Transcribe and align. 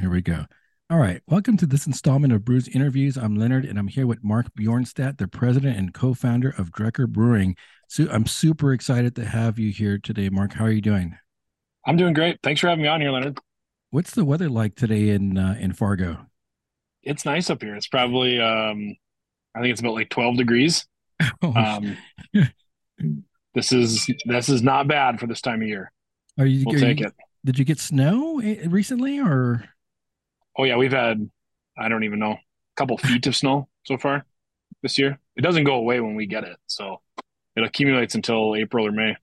here 0.00 0.10
we 0.10 0.22
go. 0.22 0.46
All 0.88 0.96
right. 0.96 1.20
Welcome 1.26 1.58
to 1.58 1.66
this 1.66 1.86
installment 1.86 2.32
of 2.32 2.42
Brews 2.42 2.68
Interviews. 2.68 3.18
I'm 3.18 3.36
Leonard 3.36 3.66
and 3.66 3.78
I'm 3.78 3.86
here 3.86 4.06
with 4.06 4.24
Mark 4.24 4.46
Bjornstadt, 4.58 5.18
the 5.18 5.28
president 5.28 5.76
and 5.76 5.92
co 5.92 6.14
founder 6.14 6.54
of 6.56 6.72
Drekker 6.72 7.06
Brewing. 7.06 7.54
So 7.86 8.08
I'm 8.10 8.24
super 8.24 8.72
excited 8.72 9.14
to 9.16 9.26
have 9.26 9.58
you 9.58 9.70
here 9.70 9.98
today, 9.98 10.30
Mark. 10.30 10.54
How 10.54 10.64
are 10.64 10.70
you 10.70 10.80
doing? 10.80 11.18
I'm 11.86 11.98
doing 11.98 12.14
great. 12.14 12.38
Thanks 12.42 12.62
for 12.62 12.68
having 12.68 12.82
me 12.82 12.88
on 12.88 13.02
here, 13.02 13.10
Leonard. 13.10 13.38
What's 13.90 14.14
the 14.14 14.24
weather 14.24 14.48
like 14.48 14.74
today 14.74 15.10
in 15.10 15.36
uh, 15.36 15.56
in 15.60 15.74
Fargo? 15.74 16.26
It's 17.02 17.26
nice 17.26 17.50
up 17.50 17.62
here. 17.62 17.76
It's 17.76 17.88
probably 17.88 18.40
um, 18.40 18.96
I 19.54 19.60
think 19.60 19.72
it's 19.72 19.80
about 19.80 19.94
like 19.94 20.08
12 20.08 20.38
degrees. 20.38 20.86
Oh. 21.42 21.52
Um, 21.54 21.98
this 23.54 23.72
is 23.72 24.10
this 24.24 24.48
is 24.48 24.62
not 24.62 24.88
bad 24.88 25.20
for 25.20 25.26
this 25.26 25.42
time 25.42 25.60
of 25.60 25.68
year. 25.68 25.92
Are 26.38 26.46
you? 26.46 26.64
We'll 26.64 26.76
are 26.76 26.80
take 26.80 27.00
you, 27.00 27.08
it. 27.08 27.14
Did 27.44 27.58
you 27.58 27.66
get 27.66 27.78
snow 27.78 28.40
eh, 28.40 28.64
recently, 28.66 29.20
or? 29.20 29.68
Oh 30.58 30.64
yeah, 30.64 30.76
we've 30.76 30.92
had 30.92 31.28
I 31.78 31.88
don't 31.88 32.04
even 32.04 32.18
know 32.18 32.32
a 32.32 32.40
couple 32.76 32.98
feet 32.98 33.26
of 33.26 33.36
snow 33.36 33.68
so 33.84 33.96
far 33.96 34.24
this 34.82 34.98
year. 34.98 35.18
It 35.36 35.42
doesn't 35.42 35.64
go 35.64 35.74
away 35.74 36.00
when 36.00 36.14
we 36.14 36.26
get 36.26 36.44
it, 36.44 36.56
so 36.66 37.00
it 37.56 37.64
accumulates 37.64 38.14
until 38.14 38.54
April 38.56 38.86
or 38.86 38.92
May. 38.92 39.16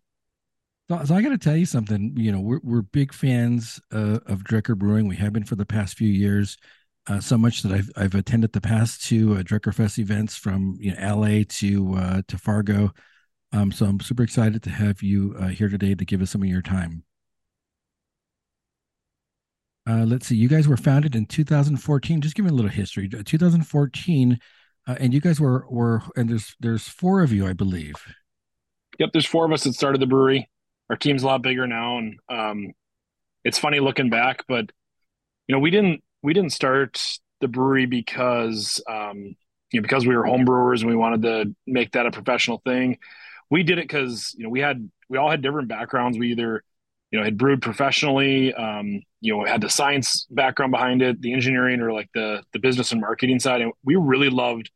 So, 0.89 1.03
so 1.03 1.15
I 1.15 1.21
got 1.21 1.29
to 1.29 1.37
tell 1.37 1.55
you 1.55 1.65
something. 1.65 2.13
You 2.15 2.31
know, 2.31 2.39
we're 2.39 2.61
we're 2.63 2.81
big 2.81 3.13
fans 3.13 3.79
uh, 3.91 4.19
of 4.25 4.43
Drekker 4.43 4.77
Brewing. 4.77 5.07
We 5.07 5.17
have 5.17 5.33
been 5.33 5.43
for 5.43 5.55
the 5.55 5.65
past 5.65 5.97
few 5.97 6.09
years. 6.09 6.57
Uh, 7.07 7.21
so 7.21 7.37
much 7.37 7.61
that 7.61 7.71
I've 7.71 7.89
I've 7.95 8.15
attended 8.15 8.53
the 8.53 8.61
past 8.61 9.03
two 9.03 9.35
uh, 9.35 9.41
Drekker 9.41 9.73
Fest 9.73 9.99
events 9.99 10.35
from 10.35 10.77
you 10.79 10.93
know, 10.93 11.15
LA 11.15 11.43
to 11.47 11.93
uh, 11.95 12.21
to 12.27 12.37
Fargo. 12.37 12.93
Um, 13.53 13.71
so 13.71 13.85
I'm 13.85 13.99
super 14.01 14.23
excited 14.23 14.61
to 14.63 14.69
have 14.69 15.01
you 15.01 15.35
uh, 15.39 15.47
here 15.47 15.69
today 15.69 15.95
to 15.95 16.05
give 16.05 16.21
us 16.21 16.31
some 16.31 16.43
of 16.43 16.49
your 16.49 16.61
time. 16.61 17.03
Uh, 19.97 20.05
let's 20.05 20.27
see. 20.27 20.35
You 20.35 20.47
guys 20.47 20.67
were 20.67 20.77
founded 20.77 21.15
in 21.15 21.25
2014. 21.25 22.21
Just 22.21 22.35
give 22.35 22.45
me 22.45 22.51
a 22.51 22.53
little 22.53 22.69
history. 22.69 23.09
Uh, 23.11 23.23
2014, 23.25 24.39
uh, 24.87 24.95
and 24.99 25.13
you 25.13 25.19
guys 25.19 25.39
were 25.39 25.65
were 25.69 26.03
and 26.15 26.29
there's 26.29 26.55
there's 26.59 26.87
four 26.87 27.23
of 27.23 27.31
you, 27.31 27.47
I 27.47 27.53
believe. 27.53 27.95
Yep, 28.99 29.09
there's 29.13 29.25
four 29.25 29.45
of 29.45 29.51
us 29.51 29.63
that 29.63 29.73
started 29.73 29.99
the 29.99 30.05
brewery. 30.05 30.49
Our 30.89 30.97
team's 30.97 31.23
a 31.23 31.25
lot 31.25 31.41
bigger 31.41 31.65
now, 31.65 31.97
and 31.97 32.19
um, 32.29 32.73
it's 33.43 33.57
funny 33.57 33.79
looking 33.79 34.09
back, 34.09 34.43
but 34.47 34.71
you 35.47 35.55
know 35.55 35.59
we 35.59 35.71
didn't 35.71 36.03
we 36.21 36.33
didn't 36.33 36.53
start 36.53 37.01
the 37.41 37.47
brewery 37.47 37.87
because 37.87 38.79
um, 38.87 39.35
you 39.71 39.79
know 39.79 39.81
because 39.81 40.05
we 40.05 40.15
were 40.15 40.25
home 40.25 40.45
brewers 40.45 40.81
and 40.83 40.91
we 40.91 40.95
wanted 40.95 41.23
to 41.23 41.55
make 41.65 41.93
that 41.93 42.05
a 42.05 42.11
professional 42.11 42.61
thing. 42.63 42.99
We 43.49 43.63
did 43.63 43.79
it 43.79 43.87
because 43.87 44.35
you 44.37 44.43
know 44.43 44.49
we 44.49 44.59
had 44.59 44.91
we 45.09 45.17
all 45.17 45.31
had 45.31 45.41
different 45.41 45.69
backgrounds. 45.69 46.19
We 46.19 46.33
either 46.33 46.63
you 47.11 47.19
know 47.19 47.25
had 47.25 47.37
brewed 47.37 47.61
professionally 47.61 48.53
um, 48.53 49.01
you 49.21 49.35
know 49.35 49.45
had 49.45 49.61
the 49.61 49.69
science 49.69 50.27
background 50.29 50.71
behind 50.71 51.01
it 51.01 51.21
the 51.21 51.33
engineering 51.33 51.81
or 51.81 51.93
like 51.93 52.09
the 52.13 52.43
the 52.53 52.59
business 52.59 52.91
and 52.91 53.01
marketing 53.01 53.39
side. 53.39 53.61
And 53.61 53.71
we 53.83 53.95
really 53.95 54.29
loved 54.29 54.69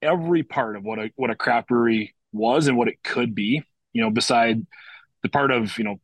every 0.00 0.42
part 0.42 0.76
of 0.76 0.84
what 0.84 0.98
a 0.98 1.10
what 1.16 1.30
a 1.30 1.36
craft 1.36 1.68
brewery 1.68 2.14
was 2.32 2.66
and 2.66 2.76
what 2.76 2.88
it 2.88 3.02
could 3.04 3.34
be 3.34 3.62
you 3.92 4.02
know 4.02 4.10
beside 4.10 4.66
the 5.22 5.28
part 5.28 5.50
of 5.50 5.76
you 5.78 5.84
know 5.84 6.00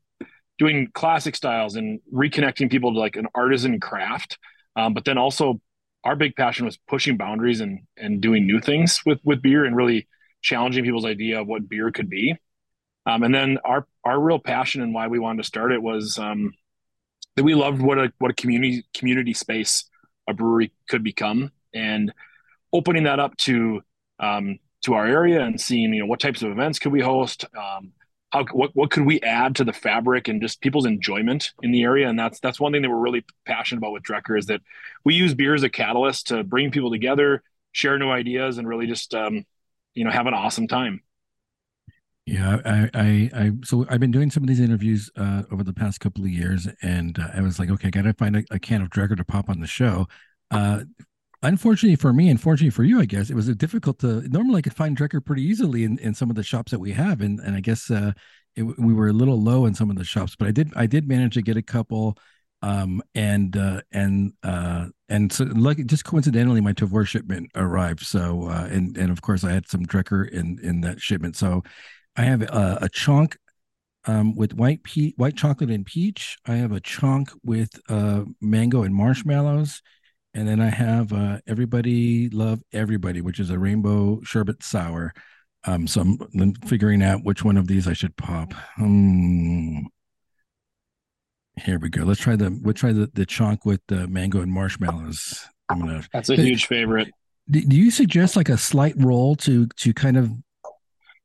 doing 0.59 0.89
classic 0.93 1.37
styles 1.37 1.77
and 1.77 2.01
reconnecting 2.13 2.70
people 2.70 2.92
to 2.92 2.98
like 2.98 3.17
an 3.17 3.29
artisan 3.35 3.79
craft. 3.79 4.39
Um, 4.77 4.92
but 4.92 5.05
then 5.05 5.17
also 5.17 5.61
our 6.05 6.17
big 6.17 6.35
passion 6.37 6.67
was 6.67 6.77
pushing 6.89 7.17
boundaries 7.17 7.61
and 7.61 7.81
and 7.97 8.20
doing 8.20 8.47
new 8.47 8.61
things 8.61 9.01
with 9.07 9.20
with 9.25 9.42
beer 9.42 9.65
and 9.65 9.77
really 9.77 10.09
challenging 10.42 10.85
people's 10.85 11.05
idea 11.05 11.41
of 11.41 11.47
what 11.47 11.69
beer 11.69 11.91
could 11.91 12.09
be 12.09 12.37
um, 13.09 13.23
and 13.23 13.34
then 13.34 13.59
our 13.64 13.87
our 14.05 14.20
real 14.20 14.39
passion 14.39 14.83
and 14.83 14.92
why 14.92 15.06
we 15.06 15.19
wanted 15.19 15.42
to 15.42 15.47
start 15.47 15.73
it 15.73 15.83
was 15.83 16.19
um, 16.19 16.53
that 17.37 17.42
we 17.42 17.55
loved 17.55 17.81
what 17.81 17.98
a 17.98 18.12
what 18.19 18.31
a 18.31 18.34
community 18.34 18.84
community 18.92 19.33
space 19.33 19.84
a 20.28 20.34
brewery 20.34 20.73
could 20.91 21.03
become, 21.03 21.51
and 21.73 22.12
opening 22.73 23.05
that 23.05 23.19
up 23.19 23.34
to 23.39 23.81
um, 24.20 24.59
to 24.83 24.92
our 24.92 25.06
area 25.06 25.41
and 25.41 25.59
seeing 25.59 25.95
you 25.95 26.01
know 26.01 26.06
what 26.06 26.20
types 26.20 26.42
of 26.42 26.51
events 26.51 26.79
could 26.79 26.92
we 26.92 27.01
host, 27.01 27.46
um, 27.57 27.92
how 28.30 28.45
what 28.52 28.73
what 28.74 28.91
could 28.91 29.07
we 29.07 29.23
add 29.23 29.57
to 29.57 29.64
the 29.64 29.73
fabric 29.73 30.29
and 30.29 30.42
just 30.42 30.61
people's 30.61 30.85
enjoyment 30.85 31.52
in 31.63 31.73
the 31.73 31.85
area, 31.85 32.08
and 32.11 32.19
that's 32.19 32.40
that's 32.40 32.61
one 32.61 32.73
thing 32.73 32.83
that 32.83 32.90
we're 32.90 32.98
really 32.98 33.25
passionate 33.46 33.79
about 33.79 33.92
with 33.92 34.02
Drekker 34.02 34.39
is 34.39 34.46
that 34.46 34.61
we 35.02 35.14
use 35.14 35.35
beer 35.35 35.55
as 35.55 35.63
a 35.63 35.70
catalyst 35.70 36.27
to 36.27 36.45
bring 36.45 36.70
people 36.70 36.90
together, 36.90 37.42
share 37.73 37.98
new 37.98 38.11
ideas, 38.11 38.58
and 38.58 38.69
really 38.69 38.86
just 38.86 39.14
um, 39.14 39.46
you 39.95 40.05
know 40.05 40.11
have 40.11 40.27
an 40.27 40.35
awesome 40.35 40.69
time. 40.69 41.01
Yeah, 42.28 42.61
I, 42.66 42.90
I, 42.92 43.30
I, 43.34 43.52
so 43.64 43.86
I've 43.89 44.00
been 44.00 44.11
doing 44.11 44.30
some 44.30 44.42
of 44.42 44.48
these 44.48 44.61
interviews 44.61 45.11
uh, 45.16 45.44
over 45.50 45.64
the 45.64 45.72
past 45.72 46.00
couple 46.00 46.24
of 46.24 46.30
years, 46.30 46.68
and 46.83 47.18
uh, 47.18 47.28
I 47.34 47.40
was 47.40 47.58
like, 47.58 47.70
okay, 47.70 47.89
I 47.89 47.90
got 47.90 48.02
to 48.02 48.12
find 48.12 48.36
a, 48.36 48.44
a, 48.50 48.58
can 48.58 48.83
of 48.83 48.90
Drekker 48.90 49.16
to 49.16 49.24
pop 49.24 49.48
on 49.48 49.61
the 49.61 49.66
show. 49.66 50.06
Uh, 50.50 50.80
unfortunately 51.42 51.96
for 51.96 52.12
me, 52.12 52.24
and 52.24 52.33
unfortunately 52.33 52.68
for 52.68 52.84
you, 52.84 53.00
I 53.00 53.06
guess 53.06 53.30
it 53.30 53.34
was 53.34 53.48
difficult 53.56 54.00
to. 54.00 54.28
Normally, 54.28 54.58
I 54.58 54.61
could 54.61 54.77
find 54.77 54.94
Drekker 54.94 55.24
pretty 55.24 55.42
easily 55.42 55.84
in, 55.84 55.98
in 56.00 56.12
some 56.12 56.28
of 56.28 56.36
the 56.36 56.42
shops 56.42 56.70
that 56.70 56.78
we 56.78 56.92
have, 56.92 57.22
and 57.22 57.40
and 57.40 57.56
I 57.56 57.61
guess 57.61 57.90
uh, 57.90 58.12
it, 58.56 58.62
we 58.62 58.92
were 58.92 59.08
a 59.08 59.14
little 59.14 59.40
low 59.40 59.64
in 59.64 59.74
some 59.74 59.89
of 59.89 59.96
the 59.96 60.05
shops, 60.05 60.36
but 60.36 60.48
I 60.48 60.50
did 60.50 60.70
I 60.77 60.84
did 60.84 61.08
manage 61.08 61.33
to 61.34 61.42
get 61.42 61.56
a 61.56 61.62
couple, 61.62 62.18
um, 62.60 63.02
and 63.14 63.56
uh, 63.56 63.80
and 63.90 64.34
uh, 64.42 64.89
and 65.08 65.33
so 65.33 65.45
like 65.45 65.86
just 65.86 66.05
coincidentally, 66.05 66.60
my 66.60 66.74
Tavour 66.74 67.08
shipment 67.08 67.50
arrived. 67.55 68.05
So 68.05 68.48
uh, 68.50 68.68
and 68.70 68.98
and 68.98 69.10
of 69.10 69.22
course, 69.22 69.45
I 69.45 69.52
had 69.52 69.66
some 69.66 69.86
Drekker 69.86 70.28
in 70.28 70.58
in 70.62 70.83
that 70.83 71.00
shipment. 71.00 71.34
So 71.34 71.62
I 72.18 72.23
have 72.23 72.42
a, 72.42 72.79
a 72.83 72.89
chunk 72.89 73.39
um, 74.05 74.34
with 74.34 74.52
white 74.52 74.83
pe- 74.83 75.12
white 75.12 75.36
chocolate 75.36 75.70
and 75.70 75.86
peach. 75.86 76.36
I 76.45 76.56
have 76.56 76.73
a 76.73 76.80
chunk 76.80 77.30
with 77.45 77.70
uh, 77.89 78.24
mango 78.40 78.83
and 78.83 78.92
marshmallows, 78.95 79.80
and 80.34 80.48
then 80.48 80.61
I 80.61 80.68
have 80.68 81.12
uh, 81.12 81.39
everybody 81.46 82.28
love 82.30 82.61
everybody, 82.73 83.20
which 83.20 83.39
is 83.39 83.51
a 83.51 83.58
rainbow 83.58 84.20
sherbet 84.24 84.64
sour. 84.64 85.14
Um, 85.64 85.86
so 85.86 86.01
I'm, 86.01 86.55
figuring 86.67 87.02
out 87.02 87.24
which 87.24 87.45
one 87.45 87.57
of 87.57 87.68
these 87.68 87.86
I 87.86 87.92
should 87.92 88.17
pop. 88.17 88.52
Um, 88.80 89.86
here 91.62 91.78
we 91.78 91.89
go. 91.89 92.02
Let's 92.02 92.20
try 92.20 92.34
the 92.34 92.58
let's 92.64 92.80
try 92.80 92.92
the 92.92 93.08
the 93.14 93.27
chunk 93.27 93.64
with 93.64 93.80
the 93.86 94.08
mango 94.08 94.40
and 94.40 94.51
marshmallows. 94.51 95.46
I'm 95.68 95.78
gonna. 95.78 96.02
That's 96.12 96.30
a 96.30 96.36
huge 96.36 96.67
favorite. 96.67 97.11
Do, 97.48 97.61
do 97.61 97.77
you 97.77 97.92
suggest 97.92 98.34
like 98.34 98.48
a 98.48 98.58
slight 98.58 98.95
roll 98.96 99.36
to 99.36 99.67
to 99.67 99.95
kind 99.95 100.17
of 100.17 100.33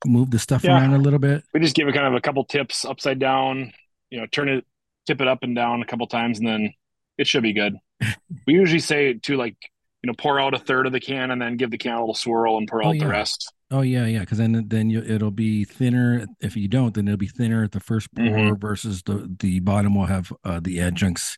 move 0.05 0.31
the 0.31 0.39
stuff 0.39 0.63
yeah. 0.63 0.71
around 0.71 0.93
a 0.93 0.97
little 0.97 1.19
bit? 1.19 1.43
We 1.53 1.59
just 1.59 1.75
give 1.75 1.87
it 1.87 1.93
kind 1.93 2.07
of 2.07 2.13
a 2.13 2.21
couple 2.21 2.43
tips 2.45 2.85
upside 2.85 3.19
down, 3.19 3.73
you 4.09 4.19
know, 4.19 4.25
turn 4.27 4.49
it, 4.49 4.65
tip 5.05 5.21
it 5.21 5.27
up 5.27 5.43
and 5.43 5.55
down 5.55 5.81
a 5.81 5.85
couple 5.85 6.07
times, 6.07 6.39
and 6.39 6.47
then 6.47 6.73
it 7.17 7.27
should 7.27 7.43
be 7.43 7.53
good. 7.53 7.75
we 8.47 8.53
usually 8.53 8.79
say 8.79 9.13
to 9.13 9.37
like, 9.37 9.57
you 10.01 10.07
know, 10.07 10.13
pour 10.17 10.39
out 10.39 10.53
a 10.53 10.59
third 10.59 10.85
of 10.85 10.91
the 10.91 10.99
can 10.99 11.31
and 11.31 11.41
then 11.41 11.55
give 11.57 11.71
the 11.71 11.77
can 11.77 11.93
a 11.93 11.99
little 11.99 12.15
swirl 12.15 12.57
and 12.57 12.67
pour 12.67 12.83
oh, 12.83 12.89
out 12.89 12.95
yeah. 12.95 13.03
the 13.03 13.09
rest. 13.09 13.51
Oh 13.71 13.81
yeah, 13.81 14.05
yeah. 14.05 14.19
Because 14.19 14.37
then 14.37 14.65
then 14.67 14.89
you, 14.89 15.01
it'll 15.01 15.31
be 15.31 15.63
thinner. 15.63 16.27
If 16.41 16.55
you 16.55 16.67
don't, 16.67 16.93
then 16.93 17.07
it'll 17.07 17.17
be 17.17 17.27
thinner 17.27 17.63
at 17.63 17.71
the 17.71 17.79
first 17.79 18.13
pour 18.13 18.25
mm-hmm. 18.25 18.55
versus 18.55 19.01
the 19.03 19.33
the 19.39 19.61
bottom 19.61 19.95
will 19.95 20.05
have 20.05 20.31
uh, 20.43 20.59
the 20.61 20.79
adjuncts. 20.79 21.37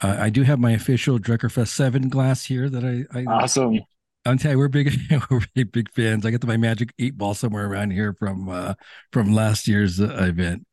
Uh, 0.00 0.16
I 0.18 0.30
do 0.30 0.42
have 0.42 0.58
my 0.58 0.72
official 0.72 1.18
Drekkerfest 1.18 1.68
seven 1.68 2.08
glass 2.08 2.44
here 2.44 2.70
that 2.70 2.84
I, 2.84 3.04
I 3.16 3.24
awesome 3.24 3.80
I'm 4.28 4.38
telling 4.38 4.56
you, 4.56 4.58
we're 4.58 4.68
big, 4.68 4.92
we're 5.30 5.40
big, 5.54 5.72
big 5.72 5.90
fans. 5.92 6.26
I 6.26 6.30
got 6.30 6.44
my 6.44 6.56
magic 6.56 6.92
eight 6.98 7.16
ball 7.16 7.34
somewhere 7.34 7.66
around 7.66 7.92
here 7.92 8.12
from 8.12 8.48
uh, 8.48 8.74
from 9.12 9.32
last 9.34 9.66
year's 9.66 10.00
uh, 10.00 10.16
event. 10.20 10.66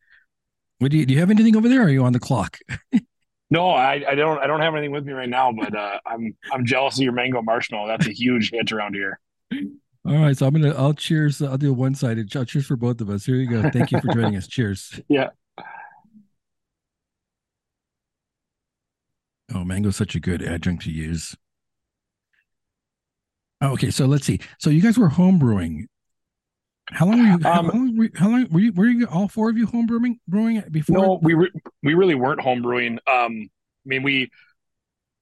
What 0.79 0.91
do 0.91 0.97
you 0.97 1.05
do? 1.05 1.13
You 1.13 1.19
have 1.21 1.31
anything 1.31 1.55
over 1.55 1.69
there? 1.69 1.83
are 1.83 1.89
you 1.89 2.03
on 2.03 2.13
the 2.13 2.19
clock? 2.19 2.57
no, 3.49 3.69
I, 3.69 4.03
I 4.09 4.15
don't. 4.15 4.39
I 4.39 4.47
don't 4.47 4.59
have 4.59 4.73
anything 4.75 4.91
with 4.91 5.05
me 5.05 5.13
right 5.13 5.29
now. 5.29 5.51
But 5.51 5.75
uh, 5.75 5.99
I'm 6.05 6.35
I'm 6.51 6.65
jealous 6.65 6.97
of 6.97 7.03
your 7.03 7.13
mango 7.13 7.41
marshmallow. 7.41 7.87
That's 7.87 8.07
a 8.07 8.11
huge 8.11 8.51
hit 8.51 8.71
around 8.71 8.93
here. 8.93 9.19
All 10.05 10.17
right, 10.17 10.37
so 10.37 10.45
I'm 10.45 10.53
gonna. 10.53 10.75
I'll 10.75 10.93
cheers. 10.93 11.41
I'll 11.41 11.57
do 11.57 11.71
a 11.71 11.73
one 11.73 11.95
sided. 11.95 12.35
I'll 12.35 12.45
cheers 12.45 12.65
for 12.65 12.75
both 12.75 12.99
of 12.99 13.09
us. 13.09 13.25
Here 13.25 13.35
you 13.35 13.49
go. 13.49 13.69
Thank 13.69 13.91
you 13.91 14.01
for 14.01 14.13
joining 14.13 14.35
us. 14.35 14.47
Cheers. 14.47 14.99
Yeah. 15.09 15.29
Oh, 19.53 19.63
mango's 19.63 19.95
such 19.95 20.15
a 20.15 20.19
good 20.19 20.41
adjunct 20.41 20.83
to 20.83 20.91
use. 20.91 21.35
Oh, 23.65 23.73
okay, 23.73 23.89
so 23.89 24.05
let's 24.05 24.25
see. 24.25 24.39
So 24.59 24.69
you 24.69 24.81
guys 24.81 24.97
were 24.97 25.09
homebrewing. 25.09 25.85
How 26.91 27.07
long 27.07 27.19
were 27.19 27.25
you? 27.25 27.39
How, 27.41 27.59
um, 27.61 27.67
long, 27.67 27.97
were, 27.97 28.09
how 28.13 28.29
long 28.29 28.47
were 28.51 28.59
you? 28.59 28.71
Were 28.73 28.85
you 28.85 29.07
all 29.07 29.27
four 29.27 29.49
of 29.49 29.57
you 29.57 29.65
home 29.65 29.87
brewing 29.87 30.19
brewing 30.27 30.63
before? 30.69 30.97
No, 30.97 31.19
we 31.21 31.33
re- 31.33 31.51
we 31.81 31.95
really 31.95 32.13
weren't 32.13 32.41
home 32.41 32.61
brewing. 32.61 32.99
Um, 33.11 33.49
I 33.49 33.87
mean, 33.87 34.03
we 34.03 34.29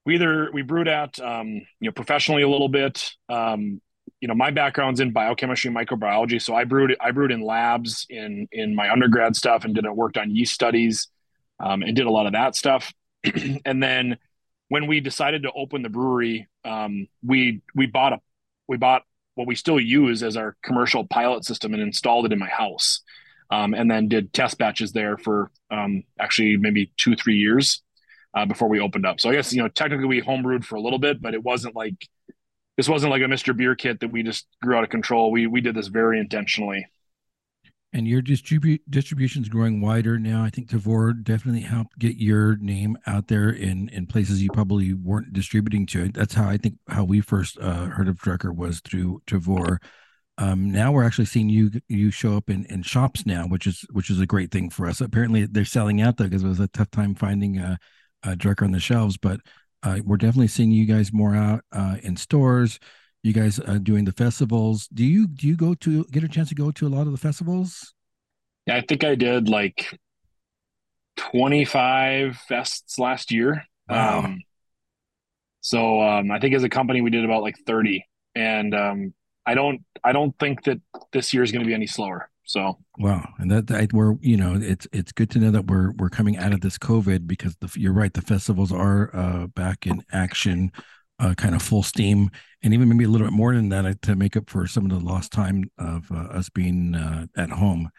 we 0.05 0.15
either 0.15 0.49
we 0.51 0.61
brewed 0.61 0.89
at 0.89 1.17
um, 1.21 1.47
you 1.47 1.87
know 1.87 1.91
professionally 1.93 2.41
a 2.41 2.49
little 2.49 2.67
bit. 2.67 3.13
Um, 3.29 3.81
you 4.19 4.27
know, 4.27 4.35
my 4.35 4.51
background's 4.51 4.99
in 4.99 5.11
biochemistry 5.11 5.69
and 5.69 5.77
microbiology, 5.77 6.41
so 6.41 6.53
I 6.53 6.65
brewed 6.65 6.97
I 6.99 7.11
brewed 7.11 7.31
in 7.31 7.41
labs 7.41 8.05
in 8.09 8.49
in 8.51 8.75
my 8.75 8.91
undergrad 8.91 9.37
stuff 9.37 9.63
and 9.63 9.73
did 9.73 9.85
a 9.85 9.93
worked 9.93 10.17
on 10.17 10.35
yeast 10.35 10.53
studies, 10.53 11.07
um, 11.61 11.81
and 11.81 11.95
did 11.95 12.07
a 12.07 12.11
lot 12.11 12.25
of 12.25 12.33
that 12.33 12.57
stuff. 12.57 12.93
and 13.65 13.81
then 13.81 14.17
when 14.67 14.87
we 14.87 14.99
decided 14.99 15.43
to 15.43 15.51
open 15.53 15.81
the 15.81 15.89
brewery, 15.89 16.49
um, 16.65 17.07
we 17.25 17.61
we 17.73 17.85
bought 17.85 18.11
a 18.11 18.19
we 18.67 18.77
bought 18.77 19.03
what 19.35 19.47
we 19.47 19.55
still 19.55 19.79
use 19.79 20.23
as 20.23 20.37
our 20.37 20.55
commercial 20.63 21.05
pilot 21.05 21.43
system 21.45 21.73
and 21.73 21.81
installed 21.81 22.25
it 22.25 22.33
in 22.33 22.39
my 22.39 22.49
house, 22.49 23.01
um, 23.49 23.73
and 23.73 23.89
then 23.89 24.07
did 24.07 24.33
test 24.33 24.57
batches 24.57 24.91
there 24.91 25.17
for 25.17 25.51
um, 25.71 26.03
actually 26.19 26.57
maybe 26.57 26.91
two 26.97 27.15
three 27.15 27.37
years. 27.37 27.81
uh, 28.35 28.45
before 28.45 28.69
we 28.69 28.79
opened 28.79 29.05
up. 29.05 29.19
So 29.21 29.29
I 29.29 29.35
guess 29.35 29.53
you 29.53 29.61
know 29.61 29.69
technically 29.69 30.07
we 30.07 30.21
homebrewed 30.21 30.65
for 30.65 30.75
a 30.75 30.81
little 30.81 30.99
bit, 30.99 31.21
but 31.21 31.33
it 31.35 31.43
wasn't 31.43 31.75
like 31.75 31.95
this 32.77 32.89
wasn't 32.89 33.11
like 33.11 33.21
a 33.21 33.25
Mr. 33.25 33.53
Beer 33.53 33.75
kit 33.75 33.99
that 34.01 34.11
we 34.11 34.23
just 34.23 34.47
grew 34.61 34.75
out 34.77 34.83
of 34.83 34.89
control. 34.89 35.31
We 35.31 35.47
we 35.47 35.61
did 35.61 35.75
this 35.75 35.87
very 35.87 36.19
intentionally. 36.19 36.87
And 37.95 38.07
your 38.07 38.23
distribu- 38.23 38.81
distribution 38.89 39.43
is 39.43 39.49
growing 39.49 39.79
wider 39.79 40.17
now. 40.17 40.43
I 40.43 40.49
think 40.49 40.67
Tavour 40.67 41.23
definitely 41.23 41.61
helped 41.61 41.99
get 41.99 42.15
your 42.15 42.55
name 42.57 42.97
out 43.05 43.27
there 43.27 43.51
in 43.51 43.87
in 43.89 44.07
places 44.07 44.41
you 44.41 44.49
probably 44.51 44.93
weren't 44.95 45.31
distributing 45.31 45.85
to. 45.87 46.09
That's 46.09 46.33
how 46.33 46.49
I 46.49 46.57
think 46.57 46.79
how 46.89 47.03
we 47.03 47.21
first 47.21 47.59
uh, 47.59 47.85
heard 47.85 48.07
of 48.07 48.17
Drekker 48.17 48.53
was 48.55 48.79
through 48.79 49.21
Tavour. 49.27 49.77
Um, 50.39 50.71
now 50.71 50.91
we're 50.91 51.03
actually 51.03 51.25
seeing 51.25 51.49
you 51.49 51.69
you 51.87 52.09
show 52.09 52.35
up 52.35 52.49
in, 52.49 52.65
in 52.65 52.81
shops 52.81 53.27
now, 53.27 53.45
which 53.45 53.67
is 53.67 53.85
which 53.91 54.09
is 54.09 54.19
a 54.19 54.25
great 54.25 54.51
thing 54.51 54.71
for 54.71 54.87
us. 54.87 54.99
Apparently 54.99 55.45
they're 55.45 55.63
selling 55.63 56.01
out 56.01 56.17
though 56.17 56.23
because 56.23 56.43
it 56.43 56.47
was 56.47 56.59
a 56.59 56.67
tough 56.69 56.89
time 56.89 57.13
finding 57.13 57.59
a, 57.59 57.77
a 58.23 58.29
Drekker 58.29 58.63
on 58.63 58.71
the 58.71 58.79
shelves, 58.79 59.17
but 59.17 59.39
uh, 59.83 59.99
we're 60.03 60.17
definitely 60.17 60.47
seeing 60.47 60.71
you 60.71 60.85
guys 60.85 61.13
more 61.13 61.35
out 61.35 61.63
uh, 61.71 61.97
in 62.01 62.17
stores. 62.17 62.79
You 63.23 63.31
guys 63.31 63.59
uh, 63.59 63.79
doing 63.81 64.03
the 64.03 64.11
festivals. 64.11 64.87
Do 64.87 65.05
you 65.05 65.27
do 65.27 65.47
you 65.47 65.55
go 65.55 65.73
to 65.75 66.03
get 66.05 66.25
a 66.25 66.27
chance 66.27 66.49
to 66.49 66.55
go 66.55 66.71
to 66.71 66.87
a 66.87 66.89
lot 66.89 67.07
of 67.07 67.13
the 67.13 67.17
festivals? 67.17 67.93
Yeah, 68.67 68.75
I 68.75 68.81
think 68.81 69.05
I 69.05 69.15
did 69.15 69.47
like 69.47 69.97
twenty 71.15 71.63
five 71.63 72.37
fests 72.49 72.99
last 72.99 73.31
year. 73.31 73.63
Wow. 73.87 74.19
Um, 74.19 74.41
so 75.61 76.01
um, 76.01 76.31
I 76.31 76.39
think 76.39 76.53
as 76.53 76.63
a 76.63 76.69
company 76.69 76.99
we 76.99 77.09
did 77.09 77.23
about 77.23 77.43
like 77.43 77.55
thirty, 77.65 78.05
and 78.35 78.75
um, 78.75 79.13
I 79.45 79.53
don't 79.53 79.81
I 80.03 80.11
don't 80.11 80.37
think 80.37 80.63
that 80.63 80.81
this 81.13 81.33
year 81.33 81.43
is 81.43 81.51
going 81.53 81.61
to 81.61 81.67
be 81.67 81.73
any 81.73 81.87
slower. 81.87 82.29
So 82.45 82.77
wow, 82.97 83.25
and 83.39 83.49
that, 83.51 83.67
that 83.67 83.93
we're 83.93 84.15
you 84.19 84.35
know 84.35 84.59
it's 84.61 84.85
it's 84.91 85.13
good 85.13 85.29
to 85.31 85.39
know 85.39 85.51
that 85.51 85.67
we're 85.67 85.91
we're 85.93 86.09
coming 86.09 86.37
out 86.37 86.51
of 86.51 86.59
this 86.59 86.77
COVID 86.77 87.25
because 87.25 87.55
the, 87.61 87.71
you're 87.77 87.93
right 87.93 88.13
the 88.13 88.21
festivals 88.21 88.71
are 88.73 89.15
uh, 89.15 89.47
back 89.47 89.87
in 89.87 90.03
action, 90.11 90.73
uh, 91.19 91.33
kind 91.35 91.55
of 91.55 91.61
full 91.61 91.83
steam, 91.83 92.29
and 92.63 92.73
even 92.73 92.89
maybe 92.89 93.03
a 93.03 93.07
little 93.07 93.27
bit 93.27 93.33
more 93.33 93.53
than 93.53 93.69
that 93.69 94.01
to 94.03 94.15
make 94.15 94.35
up 94.35 94.49
for 94.49 94.67
some 94.67 94.85
of 94.85 94.91
the 94.91 95.05
lost 95.05 95.31
time 95.31 95.69
of 95.77 96.11
uh, 96.11 96.15
us 96.15 96.49
being 96.49 96.95
uh, 96.95 97.27
at 97.37 97.49
home. 97.49 97.89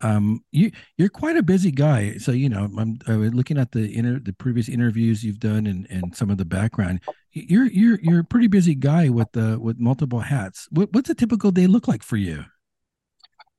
Um, 0.00 0.44
you 0.52 0.70
you're 0.96 1.08
quite 1.08 1.36
a 1.36 1.42
busy 1.42 1.72
guy, 1.72 2.18
so 2.18 2.30
you 2.30 2.48
know 2.48 2.70
I'm 2.78 2.98
uh, 3.08 3.14
looking 3.14 3.58
at 3.58 3.72
the 3.72 3.92
inter 3.96 4.20
the 4.20 4.32
previous 4.32 4.68
interviews 4.68 5.24
you've 5.24 5.40
done 5.40 5.66
and 5.66 5.88
and 5.90 6.14
some 6.14 6.30
of 6.30 6.38
the 6.38 6.44
background. 6.44 7.00
You're 7.32 7.66
you're 7.66 7.98
you're 8.00 8.20
a 8.20 8.24
pretty 8.24 8.46
busy 8.46 8.76
guy 8.76 9.08
with 9.08 9.36
uh, 9.36 9.58
with 9.60 9.80
multiple 9.80 10.20
hats. 10.20 10.68
What, 10.70 10.92
what's 10.92 11.10
a 11.10 11.14
typical 11.14 11.50
day 11.50 11.66
look 11.66 11.88
like 11.88 12.04
for 12.04 12.16
you? 12.16 12.44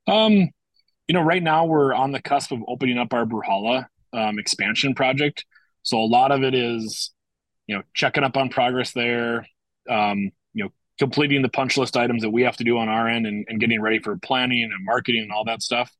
Um, 0.08 0.50
you 1.08 1.14
know, 1.14 1.22
right 1.22 1.44
now 1.44 1.66
we're 1.66 1.94
on 1.94 2.12
the 2.12 2.22
cusp 2.22 2.52
of 2.52 2.60
opening 2.68 2.98
up 2.98 3.14
our 3.14 3.26
Brewhalla 3.26 3.88
um, 4.14 4.40
expansion 4.40 4.96
project. 4.96 5.46
So 5.84 5.98
a 5.98 6.06
lot 6.06 6.32
of 6.32 6.44
it 6.44 6.54
is, 6.54 7.12
you 7.70 7.76
know, 7.76 7.84
checking 7.94 8.24
up 8.24 8.36
on 8.36 8.50
progress 8.50 8.94
there, 8.94 9.46
um, 9.88 10.32
you 10.56 10.64
know, 10.64 10.72
completing 10.98 11.44
the 11.44 11.50
punch 11.50 11.78
list 11.78 11.96
items 11.96 12.24
that 12.24 12.32
we 12.32 12.42
have 12.42 12.58
to 12.58 12.64
do 12.64 12.80
on 12.80 12.90
our 12.90 13.08
end 13.08 13.28
and, 13.28 13.46
and 13.48 13.60
getting 13.60 13.80
ready 13.80 14.00
for 14.00 14.18
planning 14.18 14.64
and 14.64 14.74
marketing 14.84 15.22
and 15.22 15.32
all 15.32 15.46
that 15.46 15.62
stuff. 15.62 15.96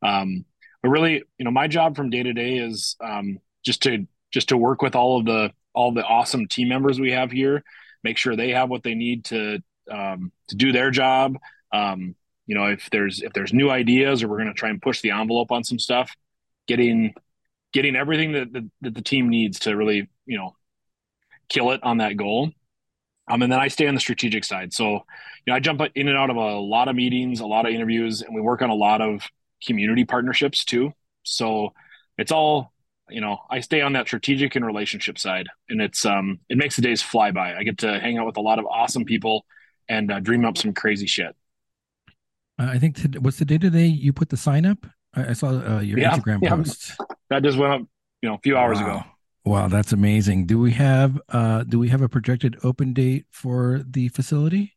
Um, 0.00 0.44
but 0.80 0.90
really, 0.90 1.24
you 1.36 1.44
know, 1.44 1.50
my 1.50 1.66
job 1.66 1.96
from 1.96 2.10
day 2.10 2.22
to 2.22 2.32
day 2.32 2.58
is 2.58 2.94
um, 3.04 3.40
just 3.64 3.82
to 3.82 4.06
just 4.32 4.50
to 4.50 4.56
work 4.56 4.80
with 4.80 4.94
all 4.94 5.18
of 5.18 5.26
the 5.26 5.50
all 5.72 5.90
the 5.92 6.04
awesome 6.04 6.46
team 6.46 6.68
members 6.68 7.00
we 7.00 7.10
have 7.10 7.32
here, 7.32 7.64
make 8.04 8.16
sure 8.16 8.36
they 8.36 8.50
have 8.50 8.70
what 8.70 8.84
they 8.84 8.94
need 8.94 9.24
to 9.24 9.58
um, 9.90 10.30
to 10.50 10.54
do 10.54 10.70
their 10.70 10.92
job. 10.92 11.36
Um, 11.72 12.14
you 12.46 12.54
know 12.54 12.66
if 12.66 12.88
there's 12.90 13.22
if 13.22 13.32
there's 13.32 13.52
new 13.52 13.70
ideas 13.70 14.22
or 14.22 14.28
we're 14.28 14.38
going 14.38 14.46
to 14.46 14.54
try 14.54 14.70
and 14.70 14.80
push 14.80 15.00
the 15.00 15.10
envelope 15.10 15.50
on 15.50 15.64
some 15.64 15.80
stuff 15.80 16.14
getting 16.68 17.12
getting 17.72 17.96
everything 17.96 18.32
that, 18.32 18.52
that, 18.52 18.70
that 18.82 18.94
the 18.94 19.02
team 19.02 19.28
needs 19.28 19.58
to 19.58 19.76
really 19.76 20.08
you 20.24 20.38
know 20.38 20.54
kill 21.48 21.70
it 21.70 21.82
on 21.82 21.98
that 21.98 22.16
goal 22.16 22.50
um, 23.30 23.42
and 23.42 23.52
then 23.52 23.60
I 23.60 23.68
stay 23.68 23.86
on 23.86 23.94
the 23.94 24.00
strategic 24.00 24.44
side. 24.44 24.72
So, 24.72 24.92
you 24.92 25.00
know, 25.48 25.54
I 25.54 25.60
jump 25.60 25.80
in 25.94 26.08
and 26.08 26.16
out 26.16 26.30
of 26.30 26.36
a 26.36 26.58
lot 26.58 26.88
of 26.88 26.96
meetings, 26.96 27.40
a 27.40 27.46
lot 27.46 27.66
of 27.66 27.72
interviews, 27.72 28.22
and 28.22 28.34
we 28.34 28.40
work 28.40 28.62
on 28.62 28.70
a 28.70 28.74
lot 28.74 29.00
of 29.00 29.22
community 29.64 30.04
partnerships 30.04 30.64
too. 30.64 30.92
So 31.24 31.70
it's 32.16 32.32
all, 32.32 32.72
you 33.10 33.20
know, 33.20 33.38
I 33.50 33.60
stay 33.60 33.80
on 33.80 33.92
that 33.94 34.06
strategic 34.06 34.56
and 34.56 34.64
relationship 34.64 35.18
side, 35.18 35.48
and 35.68 35.80
it's 35.80 36.04
um, 36.04 36.40
it 36.48 36.58
makes 36.58 36.76
the 36.76 36.82
days 36.82 37.02
fly 37.02 37.30
by. 37.30 37.54
I 37.54 37.62
get 37.62 37.78
to 37.78 37.98
hang 37.98 38.18
out 38.18 38.26
with 38.26 38.36
a 38.36 38.42
lot 38.42 38.58
of 38.58 38.66
awesome 38.66 39.04
people 39.04 39.44
and 39.88 40.10
uh, 40.10 40.20
dream 40.20 40.44
up 40.44 40.58
some 40.58 40.74
crazy 40.74 41.06
shit. 41.06 41.34
I 42.58 42.78
think 42.78 42.96
to, 42.96 43.20
what's 43.20 43.38
the 43.38 43.44
day 43.44 43.58
today 43.58 43.86
you 43.86 44.12
put 44.12 44.30
the 44.30 44.36
sign 44.36 44.66
up? 44.66 44.84
I, 45.14 45.28
I 45.28 45.32
saw 45.32 45.48
uh, 45.48 45.80
your 45.80 45.98
yeah, 45.98 46.16
Instagram 46.16 46.40
yeah. 46.42 46.56
post. 46.56 46.96
That 47.30 47.42
just 47.42 47.56
went 47.56 47.72
up, 47.72 47.82
you 48.20 48.28
know, 48.28 48.34
a 48.34 48.40
few 48.42 48.56
hours 48.56 48.78
wow. 48.78 48.84
ago. 48.84 49.04
Wow, 49.48 49.68
that's 49.68 49.92
amazing. 49.92 50.44
Do 50.44 50.58
we 50.58 50.72
have 50.72 51.18
uh 51.30 51.62
do 51.64 51.78
we 51.78 51.88
have 51.88 52.02
a 52.02 52.08
projected 52.08 52.58
open 52.62 52.92
date 52.92 53.24
for 53.30 53.82
the 53.88 54.08
facility? 54.10 54.74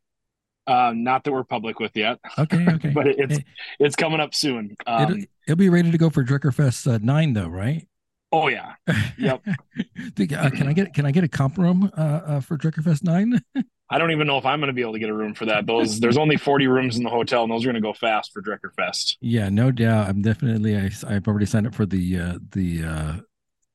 Uh, 0.66 0.94
not 0.96 1.26
that 1.26 1.34
we're 1.34 1.44
public 1.44 1.82
with 1.82 1.92
yet. 1.94 2.20
Okay, 2.40 2.66
okay. 2.70 2.90
but 2.92 3.06
it's 3.08 3.40
it's 3.80 3.98
coming 3.98 4.22
up 4.22 4.34
soon. 4.34 4.78
Um, 4.88 5.04
it'll, 5.04 5.24
it'll, 5.46 5.58
be 5.58 5.68
ready 5.68 5.92
to 5.92 5.98
go 5.98 6.10
for 6.10 6.24
Drekkerfest 6.24 6.90
uh, 6.90 7.00
nine, 7.02 7.34
though, 7.34 7.50
right? 7.50 7.86
Oh 8.32 8.48
yeah. 8.48 8.76
Yep. 9.18 9.46
uh, 9.46 10.50
can 10.50 10.68
I 10.70 10.74
get 10.74 10.94
can 10.94 11.06
I 11.06 11.12
get 11.12 11.26
a 11.26 11.28
comp 11.28 11.58
room 11.58 11.92
uh, 11.98 12.02
uh, 12.02 12.40
for 12.40 12.58
Drekkerfest 12.58 13.04
nine? 13.04 13.42
I 13.90 13.98
don't 13.98 14.12
even 14.12 14.26
know 14.26 14.38
if 14.38 14.46
I'm 14.46 14.62
going 14.62 14.68
to 14.68 14.74
be 14.74 14.84
able 14.84 14.94
to 14.94 15.00
get 15.00 15.10
a 15.10 15.14
room 15.14 15.34
for 15.34 15.46
that. 15.48 15.68
Those 15.68 16.00
there's 16.00 16.18
only 16.18 16.38
40 16.38 16.68
rooms 16.68 16.96
in 16.96 17.04
the 17.04 17.10
hotel, 17.10 17.44
and 17.44 17.52
those 17.52 17.66
are 17.66 17.68
going 17.68 17.76
to 17.76 17.82
go 17.82 17.92
fast 17.92 18.32
for 18.32 18.42
Drekker 18.42 18.74
Fest. 18.74 19.18
Yeah, 19.20 19.50
no 19.50 19.70
doubt. 19.70 20.08
I'm 20.08 20.22
definitely. 20.22 20.78
I 20.78 20.90
I've 21.06 21.28
already 21.28 21.46
signed 21.46 21.68
up 21.68 21.76
for 21.76 21.86
the 21.86 22.18
uh, 22.18 22.40
the 22.54 22.84
uh, 22.86 23.14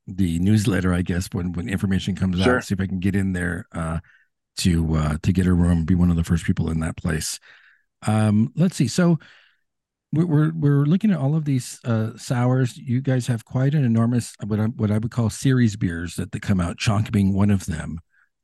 the 0.07 0.39
newsletter. 0.39 0.93
I 0.93 1.03
guess 1.03 1.29
when 1.33 1.53
when 1.53 1.69
information 1.69 2.15
comes 2.15 2.41
sure. 2.41 2.59
out, 2.59 2.65
see 2.65 2.75
if 2.75 2.81
I 2.81 2.87
can 2.87 3.01
get 3.01 3.17
in 3.17 3.33
there 3.33 3.67
uh, 3.73 3.99
to 4.59 4.97
uh, 4.97 5.17
to 5.23 5.33
get 5.33 5.47
a 5.47 5.53
room, 5.53 5.85
be 5.85 5.95
one 5.95 6.11
of 6.11 6.17
the 6.17 6.25
first 6.25 6.45
people 6.45 6.71
in 6.71 6.81
that 6.81 6.97
place. 6.97 7.39
Um, 8.07 8.53
let's 8.57 8.77
see. 8.77 8.89
So 8.89 9.19
we're 10.13 10.27
we're, 10.27 10.53
we're 10.55 10.85
looking 10.87 11.11
at 11.11 11.19
all 11.19 11.35
of 11.35 11.45
these 11.45 11.81
uh, 11.85 12.17
sours. 12.17 12.77
You 12.77 13.01
guys 13.01 13.27
have 13.27 13.45
quite 13.45 13.75
an 13.75 13.85
enormous 13.85 14.35
what 14.45 14.61
I, 14.61 14.67
what 14.67 14.91
I 14.91 14.99
would 14.99 15.11
call 15.11 15.31
series 15.31 15.77
beers 15.77 16.17
that, 16.17 16.33
that 16.33 16.43
come 16.43 16.61
out. 16.61 16.79
Chonk 16.79 17.11
being 17.13 17.33
one 17.35 17.51
of 17.51 17.67
them 17.67 18.01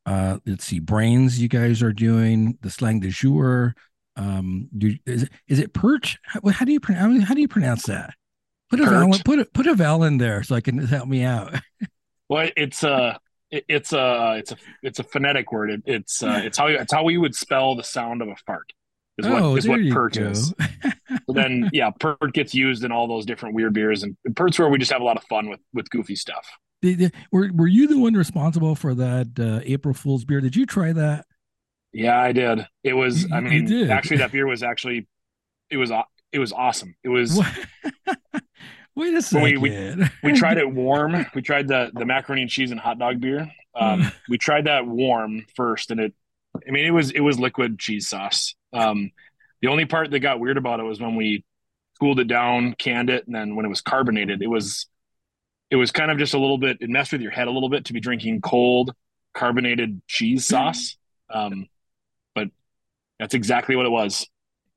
uh 0.07 0.39
let's 0.47 0.65
see 0.65 0.81
brains 0.81 1.41
you 1.41 1.49
guys 1.49 1.83
are 1.83 1.93
doing 1.93 2.59
the 2.63 2.71
slang 2.71 3.01
de 3.01 3.09
jour 3.09 3.75
um 4.17 4.69
do, 4.77 4.95
is, 5.07 5.25
it, 5.25 5.31
is 5.49 5.59
it 5.59 5.73
perch 5.73 6.19
how, 6.25 6.41
how 6.51 6.65
do 6.65 6.73
you 6.73 6.81
pronounce 6.81 7.25
how 7.25 7.35
do 7.35 7.41
you 7.41 7.49
pronounce 7.49 7.85
that 7.85 8.15
put 8.73 8.81
a 8.81 8.91
vowel 8.91 9.19
put 9.25 9.39
a 9.39 9.45
put 9.45 9.67
a 9.67 9.75
vowel 9.75 10.05
in 10.05 10.19
there 10.19 10.43
so 10.43 10.55
i 10.55 10.61
can 10.61 10.79
help 10.79 11.09
me 11.09 11.23
out 11.23 11.55
well 12.29 12.49
it's 12.57 12.83
a 12.83 13.19
it, 13.51 13.65
it's 13.69 13.93
a 13.93 14.37
it's 14.39 14.53
a 14.53 14.57
it's 14.83 14.99
a 14.99 15.05
phonetic 15.05 15.53
word 15.53 15.71
it, 15.71 15.83
it's 15.87 16.23
uh 16.23 16.41
it's 16.43 16.59
how 16.59 16.67
it's 16.67 16.93
how 16.93 17.05
we 17.05 17.19
would 17.19 17.35
spell 17.35 17.75
the 17.75 17.85
sound 17.85 18.23
of 18.23 18.29
a 18.29 18.37
fart 18.47 18.73
is 19.19 19.29
what 19.29 19.43
oh, 19.43 19.57
is 19.57 19.69
what 19.69 19.81
pert 19.91 20.17
is 20.17 20.55
so 21.27 21.33
then 21.33 21.69
yeah 21.73 21.91
pert 21.91 22.33
gets 22.33 22.55
used 22.55 22.83
in 22.83 22.91
all 22.91 23.07
those 23.07 23.27
different 23.27 23.55
weird 23.55 23.75
beers 23.75 24.03
and 24.03 24.17
pert's 24.35 24.59
where 24.59 24.69
we 24.69 24.79
just 24.79 24.91
have 24.93 25.03
a 25.03 25.05
lot 25.05 25.17
of 25.17 25.25
fun 25.25 25.49
with 25.49 25.61
with 25.75 25.89
goofy 25.91 26.17
stuff 26.17 26.49
did, 26.83 27.15
were 27.31 27.49
were 27.55 27.69
you 27.69 27.87
the 27.87 27.99
one 27.99 28.15
responsible 28.15 28.75
for 28.75 28.93
that 28.95 29.39
uh, 29.39 29.61
April 29.65 29.95
Fool's 29.95 30.25
beer? 30.25 30.41
Did 30.41 30.57
you 30.57 30.67
try 30.67 30.93
that? 30.93 31.27
Yeah, 31.93 32.21
I 32.21 32.33
did. 32.33 32.67
It 32.83 32.95
was. 32.95 33.31
I 33.33 33.41
mean, 33.41 33.89
actually, 33.89 34.19
that 34.19 34.33
beer 34.33 34.47
was 34.47 34.63
actually. 34.63 35.07
It 35.71 35.77
was. 35.77 35.93
It 36.33 36.41
was 36.41 36.53
awesome. 36.53 36.97
It 37.05 37.09
was. 37.09 37.41
Wait 38.95 39.15
a 39.15 39.23
second. 39.23 39.61
We, 39.63 39.71
we, 39.71 40.05
we, 40.23 40.33
tried 40.33 40.59
it 40.59 40.71
warm. 40.75 41.27
We 41.35 41.43
tried 41.43 41.69
the 41.69 41.91
the 41.95 42.05
macaroni 42.05 42.43
and 42.43 42.51
cheese 42.51 42.71
and 42.71 42.81
hot 42.81 42.99
dog 42.99 43.21
beer. 43.21 43.51
Um, 43.75 44.13
we 44.29 44.37
tried 44.37 44.67
that 44.67 44.87
warm 44.87 45.47
first, 45.57 45.91
and 45.91 46.01
it. 46.01 46.15
I 46.67 46.71
mean, 46.71 46.85
it 46.85 46.91
was 46.91 47.11
it 47.11 47.21
was 47.21 47.39
liquid 47.39 47.79
cheese 47.79 48.09
sauce. 48.09 48.55
Um, 48.73 49.13
the 49.63 49.69
only 49.69 49.87
part 49.87 50.11
that 50.11 50.21
got 50.21 50.41
weird 50.41 50.59
about 50.59 50.81
it 50.81 50.83
was 50.83 51.01
when 51.01 51.17
we 51.17 51.45
cooled 51.99 52.21
it 52.21 52.29
down, 52.29 52.75
canned 52.75 53.09
it, 53.09 53.27
and 53.27 53.35
then 53.35 53.57
when 53.57 53.65
it 53.65 53.71
was 53.71 53.81
carbonated, 53.81 54.43
it 54.43 54.49
was 54.49 54.87
it 55.73 55.77
was 55.77 55.91
kind 55.91 56.11
of 56.11 56.19
just 56.19 56.35
a 56.35 56.39
little 56.39 56.59
bit 56.59 56.77
it 56.81 56.91
messed 56.91 57.13
with 57.13 57.23
your 57.23 57.31
head 57.31 57.49
a 57.49 57.51
little 57.51 57.71
bit 57.71 57.87
to 57.87 57.93
be 57.95 57.99
drinking 57.99 58.41
cold 58.41 58.95
carbonated 59.35 60.03
cheese 60.07 60.47
sauce 60.47 60.97
um, 61.31 61.67
but 62.35 62.49
that's 63.19 63.35
exactly 63.35 63.75
what 63.75 63.87
it 63.87 63.89
was 63.89 64.29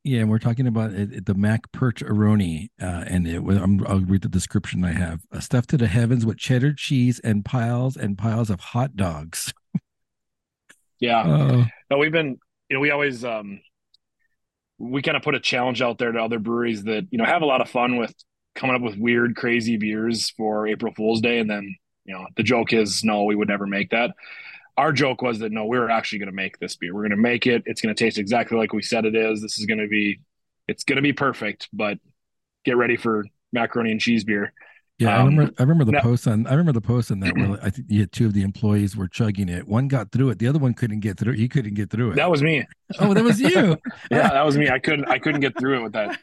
yeah 0.05 0.21
and 0.21 0.29
we're 0.29 0.39
talking 0.39 0.67
about 0.67 0.91
it, 0.93 1.25
the 1.25 1.33
mac 1.33 1.71
perch 1.71 2.03
aroni 2.03 2.69
uh, 2.81 3.03
and 3.07 3.27
it 3.27 3.43
was 3.43 3.57
i 3.57 3.65
will 3.65 4.01
read 4.01 4.21
the 4.21 4.29
description 4.29 4.85
i 4.85 4.91
have 4.91 5.21
a 5.31 5.41
stuff 5.41 5.67
to 5.67 5.77
the 5.77 5.88
heavens 5.88 6.25
with 6.25 6.38
cheddar 6.38 6.74
cheese 6.74 7.19
and 7.24 7.43
piles 7.43 7.97
and 7.97 8.17
piles 8.17 8.50
of 8.50 8.59
hot 8.59 8.95
dogs 8.95 9.53
yeah 11.00 11.21
uh, 11.21 11.65
no 11.89 11.97
we've 11.97 12.13
been 12.13 12.38
you 12.69 12.75
know 12.75 12.79
we 12.79 12.91
always 12.91 13.25
um 13.25 13.59
we 14.77 15.01
kind 15.01 15.17
of 15.17 15.24
put 15.24 15.35
a 15.35 15.39
challenge 15.39 15.81
out 15.81 15.97
there 15.97 16.12
to 16.12 16.19
other 16.19 16.39
breweries 16.39 16.83
that 16.83 17.05
you 17.12 17.17
know 17.17 17.25
have 17.25 17.41
a 17.41 17.45
lot 17.45 17.62
of 17.62 17.69
fun 17.69 17.97
with 17.97 18.13
coming 18.55 18.75
up 18.75 18.81
with 18.81 18.97
weird, 18.97 19.35
crazy 19.35 19.77
beers 19.77 20.31
for 20.31 20.65
April 20.65 20.93
Fool's 20.95 21.21
Day. 21.21 21.39
And 21.39 21.50
then, 21.50 21.75
you 22.05 22.15
know, 22.15 22.25
the 22.35 22.43
joke 22.43 22.74
is, 22.74 23.03
no, 23.03 23.25
we 23.25 23.35
would 23.35 23.50
never 23.50 23.67
make 23.67 23.91
that. 23.91 24.12
Our 24.77 24.91
joke 24.91 25.22
was 25.22 25.39
that, 25.39 25.51
no, 25.51 25.65
we 25.65 25.77
are 25.77 25.89
actually 25.89 26.20
going 26.20 26.27
to 26.29 26.36
make 26.36 26.60
this 26.60 26.75
beer. 26.75 26.94
We're 26.94 27.01
going 27.01 27.12
to 27.12 27.17
make 27.17 27.48
it. 27.48 27.63
It's 27.65 27.82
going 27.82 27.96
to 27.96 28.03
taste 28.03 28.17
exactly 28.17 28.58
like 28.58 28.74
we 28.74 28.82
said 28.82 29.05
it 29.05 29.15
is. 29.15 29.41
This 29.41 29.58
is 29.58 29.65
going 29.65 29.79
to 29.79 29.88
be, 29.88 30.20
it's 30.67 30.84
going 30.84 30.98
to 30.98 31.01
be 31.01 31.13
perfect, 31.13 31.70
but 31.72 31.98
get 32.65 32.75
ready 32.75 32.98
for 32.98 33.25
macaroni 33.53 33.91
and 33.91 34.01
cheese 34.01 34.24
beer. 34.24 34.53
Yeah, 34.98 35.15
um, 35.15 35.22
I 35.22 35.25
remember. 35.25 35.53
I 35.60 35.63
remember 35.63 35.86
the 35.86 35.91
that, 35.94 36.03
post 36.03 36.27
on. 36.27 36.48
I 36.48 36.51
remember 36.51 36.72
the 36.72 36.82
post 36.82 37.12
on 37.12 37.20
that 37.20 37.36
where 37.36 37.60
I 37.63 37.70
think 37.70 37.88
you 37.89 38.00
had 38.00 38.12
two 38.12 38.27
of 38.27 38.34
the 38.34 38.44
employees 38.44 38.96
were 38.96 39.08
chugging 39.08 39.50
it. 39.50 39.67
One 39.67 39.88
got 39.88 40.12
through 40.12 40.29
it. 40.29 40.39
The 40.39 40.48
other 40.48 40.60
one 40.60 40.74
couldn't 40.74 41.01
get 41.01 41.17
through. 41.17 41.34
He 41.34 41.50
couldn't 41.50 41.74
get 41.74 41.89
through 41.89 42.12
it. 42.12 42.15
That 42.15 42.32
was 42.32 42.41
me. 42.41 42.65
Oh, 43.00 43.13
that 43.13 43.24
was 43.24 43.39
you. 43.39 43.77
yeah, 44.12 44.29
that 44.29 44.46
was 44.46 44.58
me. 44.58 44.70
I 44.70 44.79
couldn't. 44.79 45.10
I 45.10 45.20
couldn't 45.20 45.41
get 45.41 45.58
through 45.60 45.79
it 45.79 45.84
with 45.84 45.94
that. 45.94 46.20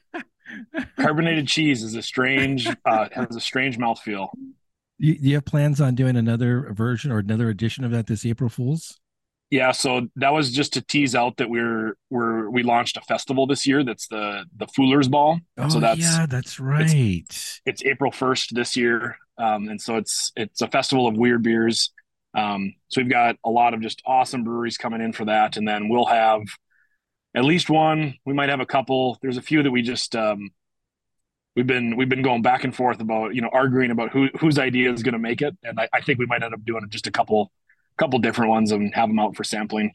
Carbonated 0.97 1.49
cheese 1.49 1.83
is 1.83 1.95
a 1.95 2.03
strange. 2.03 2.67
Uh, 2.87 3.09
has 3.13 3.37
a 3.37 3.41
strange 3.41 3.79
mouthfeel. 3.79 4.29
You, 5.03 5.17
you 5.21 5.35
have 5.35 5.45
plans 5.45 5.81
on 5.81 5.97
doing 5.97 6.17
another 6.17 6.73
version 6.73 7.11
or 7.11 7.19
another 7.19 7.49
edition 7.49 7.83
of 7.83 7.91
that 7.91 8.07
this 8.07 8.25
April 8.25 8.49
Fools? 8.49 9.01
Yeah, 9.51 9.73
so 9.73 10.07
that 10.15 10.33
was 10.33 10.53
just 10.53 10.75
to 10.75 10.81
tease 10.81 11.17
out 11.17 11.39
that 11.39 11.51
we're 11.51 11.97
we're 12.09 12.49
we 12.49 12.63
launched 12.63 12.97
a 12.97 13.01
festival 13.01 13.49
this 13.49 13.67
year. 13.67 13.83
That's 13.83 14.07
the 14.07 14.45
the 14.57 14.67
Foolers 14.67 15.11
Ball. 15.11 15.41
Oh, 15.59 15.69
so 15.69 15.81
that's 15.81 15.99
yeah, 15.99 16.27
that's 16.27 16.61
right. 16.61 16.89
It's, 16.89 17.61
it's 17.67 17.85
April 17.85 18.13
first 18.13 18.55
this 18.55 18.77
year, 18.77 19.17
um, 19.39 19.69
and 19.69 19.81
so 19.81 19.97
it's 19.97 20.31
it's 20.37 20.61
a 20.63 20.69
festival 20.69 21.09
of 21.09 21.17
weird 21.17 21.43
beers. 21.43 21.91
Um, 22.33 22.73
so 22.87 23.01
we've 23.01 23.11
got 23.11 23.37
a 23.45 23.51
lot 23.51 23.75
of 23.75 23.81
just 23.81 24.03
awesome 24.07 24.45
breweries 24.45 24.79
coming 24.79 25.01
in 25.01 25.13
for 25.13 25.25
that, 25.25 25.57
and 25.57 25.67
then 25.67 25.89
we'll 25.89 26.07
have 26.07 26.43
at 27.35 27.45
least 27.45 27.69
one. 27.69 28.15
We 28.25 28.35
might 28.35 28.51
have 28.51 28.61
a 28.61 28.67
couple. 28.67 29.19
There's 29.21 29.37
a 29.37 29.43
few 29.43 29.65
that 29.65 29.71
we 29.73 29.83
just 29.83 30.15
um, 30.15 30.51
we've 31.57 31.67
been 31.67 31.97
we've 31.97 32.09
been 32.09 32.23
going 32.23 32.43
back 32.43 32.65
and 32.65 32.75
forth 32.75 33.01
about 33.01 33.35
you 33.35 33.41
know 33.41 33.51
arguing 33.53 33.91
about 33.91 34.11
who 34.11 34.29
whose 34.39 34.59
idea 34.59 34.93
is 34.93 35.03
going 35.03 35.13
to 35.13 35.19
make 35.19 35.43
it, 35.43 35.57
and 35.63 35.79
I, 35.79 35.89
I 35.93 36.01
think 36.01 36.19
we 36.19 36.27
might 36.27 36.43
end 36.43 36.55
up 36.55 36.65
doing 36.65 36.87
just 36.89 37.07
a 37.07 37.11
couple 37.11 37.51
couple 37.97 38.19
different 38.19 38.51
ones 38.51 38.73
and 38.73 38.95
have 38.95 39.09
them 39.09 39.19
out 39.19 39.37
for 39.37 39.45
sampling. 39.45 39.93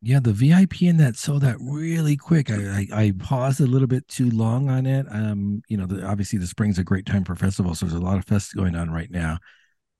Yeah, 0.00 0.20
the 0.20 0.32
VIP 0.32 0.82
in 0.82 0.96
that 0.98 1.16
sold 1.16 1.42
out 1.42 1.56
really 1.60 2.16
quick. 2.16 2.52
I, 2.52 2.86
I, 2.92 3.02
I 3.02 3.12
paused 3.18 3.60
a 3.60 3.66
little 3.66 3.88
bit 3.88 4.06
too 4.06 4.30
long 4.30 4.70
on 4.70 4.86
it. 4.86 5.06
Um, 5.10 5.62
you 5.68 5.76
know, 5.76 5.86
the, 5.86 6.06
obviously 6.06 6.38
the 6.38 6.46
spring's 6.46 6.78
a 6.78 6.84
great 6.84 7.04
time 7.04 7.24
for 7.24 7.34
festivals. 7.34 7.80
So 7.80 7.86
there's 7.86 8.00
a 8.00 8.04
lot 8.04 8.16
of 8.16 8.24
fests 8.24 8.54
going 8.54 8.76
on 8.76 8.90
right 8.90 9.10
now. 9.10 9.38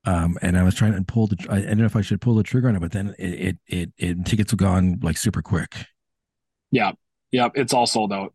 Um, 0.05 0.37
and 0.41 0.57
I 0.57 0.63
was 0.63 0.75
trying 0.75 0.93
to 0.93 1.01
pull 1.01 1.27
the. 1.27 1.35
I 1.49 1.59
don't 1.59 1.79
know 1.79 1.85
if 1.85 1.97
I 1.97 2.01
should 2.01 2.21
pull 2.21 2.35
the 2.35 2.43
trigger 2.43 2.69
on 2.69 2.77
it, 2.77 2.79
but 2.79 2.93
then 2.93 3.13
it 3.19 3.33
it 3.33 3.57
it, 3.67 3.93
it 3.97 4.25
tickets 4.25 4.53
were 4.53 4.57
gone 4.57 4.99
like 5.01 5.17
super 5.17 5.41
quick. 5.41 5.75
Yeah, 6.71 6.93
yeah, 7.31 7.49
it's 7.53 7.73
all 7.73 7.85
sold 7.85 8.13
out. 8.13 8.33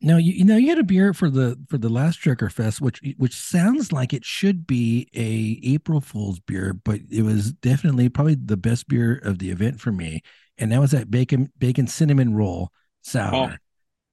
Now 0.00 0.18
you, 0.18 0.32
you 0.32 0.44
know 0.44 0.56
you 0.56 0.68
had 0.68 0.78
a 0.78 0.84
beer 0.84 1.14
for 1.14 1.30
the 1.30 1.58
for 1.68 1.78
the 1.78 1.88
last 1.88 2.20
Drekker 2.20 2.52
Fest, 2.52 2.80
which 2.80 3.00
which 3.16 3.34
sounds 3.34 3.92
like 3.92 4.12
it 4.12 4.24
should 4.24 4.66
be 4.66 5.08
a 5.14 5.58
April 5.66 6.00
Fool's 6.00 6.38
beer, 6.38 6.74
but 6.74 7.00
it 7.10 7.22
was 7.22 7.52
definitely 7.52 8.08
probably 8.08 8.34
the 8.34 8.58
best 8.58 8.88
beer 8.88 9.16
of 9.16 9.38
the 9.38 9.50
event 9.50 9.80
for 9.80 9.92
me, 9.92 10.22
and 10.58 10.70
that 10.70 10.80
was 10.80 10.90
that 10.90 11.10
bacon 11.10 11.50
bacon 11.58 11.86
cinnamon 11.86 12.34
roll 12.34 12.68
oh, 12.70 12.76
sour. 13.02 13.52
Oh, 13.52 13.56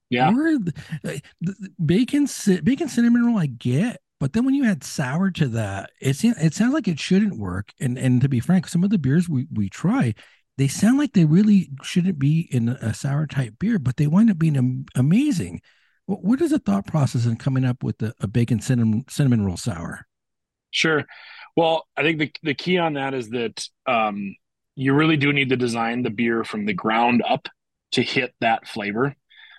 yeah, 0.09 0.29
uh, 0.29 0.31
the, 0.31 1.21
the, 1.41 1.69
bacon 1.83 2.27
bacon 2.63 2.87
cinnamon 2.87 3.25
roll 3.25 3.37
I 3.37 3.47
get, 3.47 3.99
but 4.19 4.31
then 4.31 4.45
when 4.45 4.53
you 4.53 4.63
add 4.63 4.85
sour 4.85 5.31
to 5.31 5.49
that, 5.49 5.91
it 5.99 6.23
it 6.23 6.53
sounds 6.53 6.73
like 6.73 6.87
it 6.87 6.99
shouldn't 6.99 7.37
work. 7.37 7.73
And 7.81 7.97
and 7.97 8.21
to 8.21 8.29
be 8.29 8.39
frank, 8.39 8.69
some 8.69 8.85
of 8.85 8.89
the 8.89 8.97
beers 8.97 9.27
we 9.27 9.47
we 9.51 9.69
try, 9.69 10.13
they 10.57 10.67
sound 10.67 10.97
like 10.97 11.13
they 11.13 11.25
really 11.25 11.69
shouldn't 11.81 12.19
be 12.19 12.47
in 12.51 12.69
a 12.69 12.93
sour 12.93 13.25
type 13.25 13.55
beer, 13.59 13.79
but 13.79 13.97
they 13.97 14.07
wind 14.07 14.29
up 14.29 14.37
being 14.37 14.85
amazing. 14.95 15.61
What 16.05 16.41
is 16.41 16.51
the 16.51 16.59
thought 16.59 16.85
process 16.85 17.25
in 17.25 17.37
coming 17.37 17.65
up 17.65 17.83
with 17.83 18.01
a, 18.01 18.13
a 18.19 18.27
bacon 18.27 18.59
cinnamon 18.59 19.05
cinnamon 19.09 19.45
roll 19.45 19.57
sour? 19.57 20.05
Sure. 20.71 21.05
Well, 21.55 21.87
I 21.95 22.03
think 22.03 22.19
the 22.19 22.31
the 22.43 22.53
key 22.53 22.77
on 22.77 22.93
that 22.93 23.13
is 23.13 23.29
that 23.29 23.67
um, 23.87 24.35
you 24.75 24.93
really 24.93 25.17
do 25.17 25.31
need 25.31 25.49
to 25.49 25.57
design 25.57 26.03
the 26.03 26.09
beer 26.09 26.43
from 26.43 26.65
the 26.65 26.73
ground 26.73 27.23
up 27.27 27.47
to 27.93 28.01
hit 28.01 28.33
that 28.41 28.67
flavor. 28.67 29.15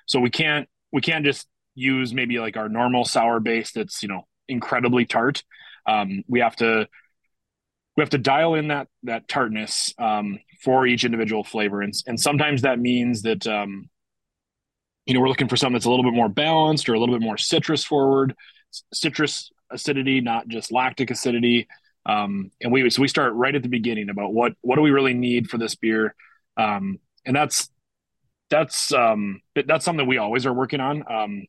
So 0.06 0.20
we 0.20 0.30
can't 0.30 0.68
we 0.92 1.00
can't 1.00 1.24
just 1.24 1.48
use 1.74 2.12
maybe 2.12 2.38
like 2.38 2.56
our 2.56 2.68
normal 2.68 3.04
sour 3.04 3.40
base 3.40 3.72
that's 3.72 4.02
you 4.02 4.08
know 4.08 4.26
incredibly 4.48 5.06
tart. 5.06 5.42
Um, 5.86 6.24
we 6.28 6.40
have 6.40 6.56
to 6.56 6.88
we 7.96 8.02
have 8.02 8.10
to 8.10 8.18
dial 8.18 8.54
in 8.54 8.68
that 8.68 8.88
that 9.04 9.28
tartness 9.28 9.94
um, 9.98 10.38
for 10.64 10.86
each 10.86 11.04
individual 11.04 11.44
flavor, 11.44 11.82
and 11.82 11.92
and 12.06 12.18
sometimes 12.18 12.62
that 12.62 12.78
means 12.78 13.22
that 13.22 13.46
um, 13.46 13.88
you 15.06 15.14
know 15.14 15.20
we're 15.20 15.28
looking 15.28 15.48
for 15.48 15.56
something 15.56 15.74
that's 15.74 15.84
a 15.84 15.90
little 15.90 16.04
bit 16.04 16.14
more 16.14 16.28
balanced 16.28 16.88
or 16.88 16.94
a 16.94 16.98
little 17.00 17.14
bit 17.14 17.22
more 17.24 17.36
citrus 17.36 17.84
forward, 17.84 18.34
citrus 18.92 19.50
acidity, 19.70 20.20
not 20.20 20.48
just 20.48 20.72
lactic 20.72 21.10
acidity. 21.10 21.68
Um, 22.06 22.50
and 22.60 22.72
we 22.72 22.88
so 22.90 23.02
we 23.02 23.08
start 23.08 23.32
right 23.34 23.54
at 23.54 23.62
the 23.62 23.68
beginning 23.68 24.10
about 24.10 24.32
what 24.32 24.52
what 24.62 24.76
do 24.76 24.82
we 24.82 24.90
really 24.90 25.14
need 25.14 25.48
for 25.48 25.58
this 25.58 25.74
beer, 25.74 26.14
um, 26.56 26.98
and 27.24 27.34
that's 27.36 27.70
that's 28.50 28.92
um, 28.92 29.40
that's 29.66 29.84
something 29.84 30.06
we 30.06 30.18
always 30.18 30.46
are 30.46 30.52
working 30.52 30.80
on. 30.80 31.02
Um, 31.10 31.46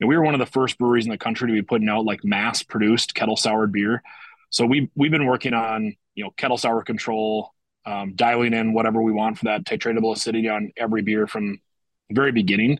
and 0.00 0.08
we 0.08 0.16
were 0.16 0.22
one 0.22 0.34
of 0.34 0.40
the 0.40 0.46
first 0.46 0.78
breweries 0.78 1.06
in 1.06 1.10
the 1.10 1.18
country 1.18 1.48
to 1.48 1.52
be 1.52 1.62
putting 1.62 1.88
out 1.88 2.04
like 2.04 2.24
mass 2.24 2.62
produced 2.62 3.14
kettle 3.14 3.36
soured 3.36 3.72
beer. 3.72 4.02
So 4.50 4.64
we 4.64 4.90
we've 4.94 5.10
been 5.10 5.26
working 5.26 5.54
on 5.54 5.96
you 6.14 6.24
know 6.24 6.30
kettle 6.36 6.56
sour 6.56 6.82
control, 6.82 7.52
um, 7.86 8.14
dialing 8.14 8.52
in 8.52 8.72
whatever 8.72 9.00
we 9.00 9.12
want 9.12 9.38
for 9.38 9.46
that 9.46 9.64
titratable 9.64 10.14
acidity 10.14 10.48
on 10.48 10.72
every 10.76 11.02
beer 11.02 11.26
from 11.26 11.60
the 12.08 12.14
very 12.14 12.32
beginning, 12.32 12.78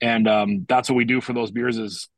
and 0.00 0.26
um, 0.26 0.66
that's 0.68 0.88
what 0.88 0.96
we 0.96 1.04
do 1.04 1.20
for 1.20 1.32
those 1.32 1.50
beers 1.50 1.78
is 1.78 2.08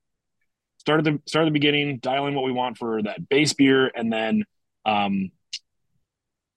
start 0.78 0.98
at 0.98 1.04
the 1.04 1.20
start 1.26 1.42
at 1.42 1.46
the 1.46 1.52
beginning, 1.52 1.98
dial 1.98 2.26
in 2.26 2.34
what 2.34 2.44
we 2.44 2.52
want 2.52 2.78
for 2.78 3.02
that 3.02 3.28
base 3.28 3.52
beer, 3.52 3.90
and 3.94 4.12
then 4.12 4.44
um, 4.86 5.30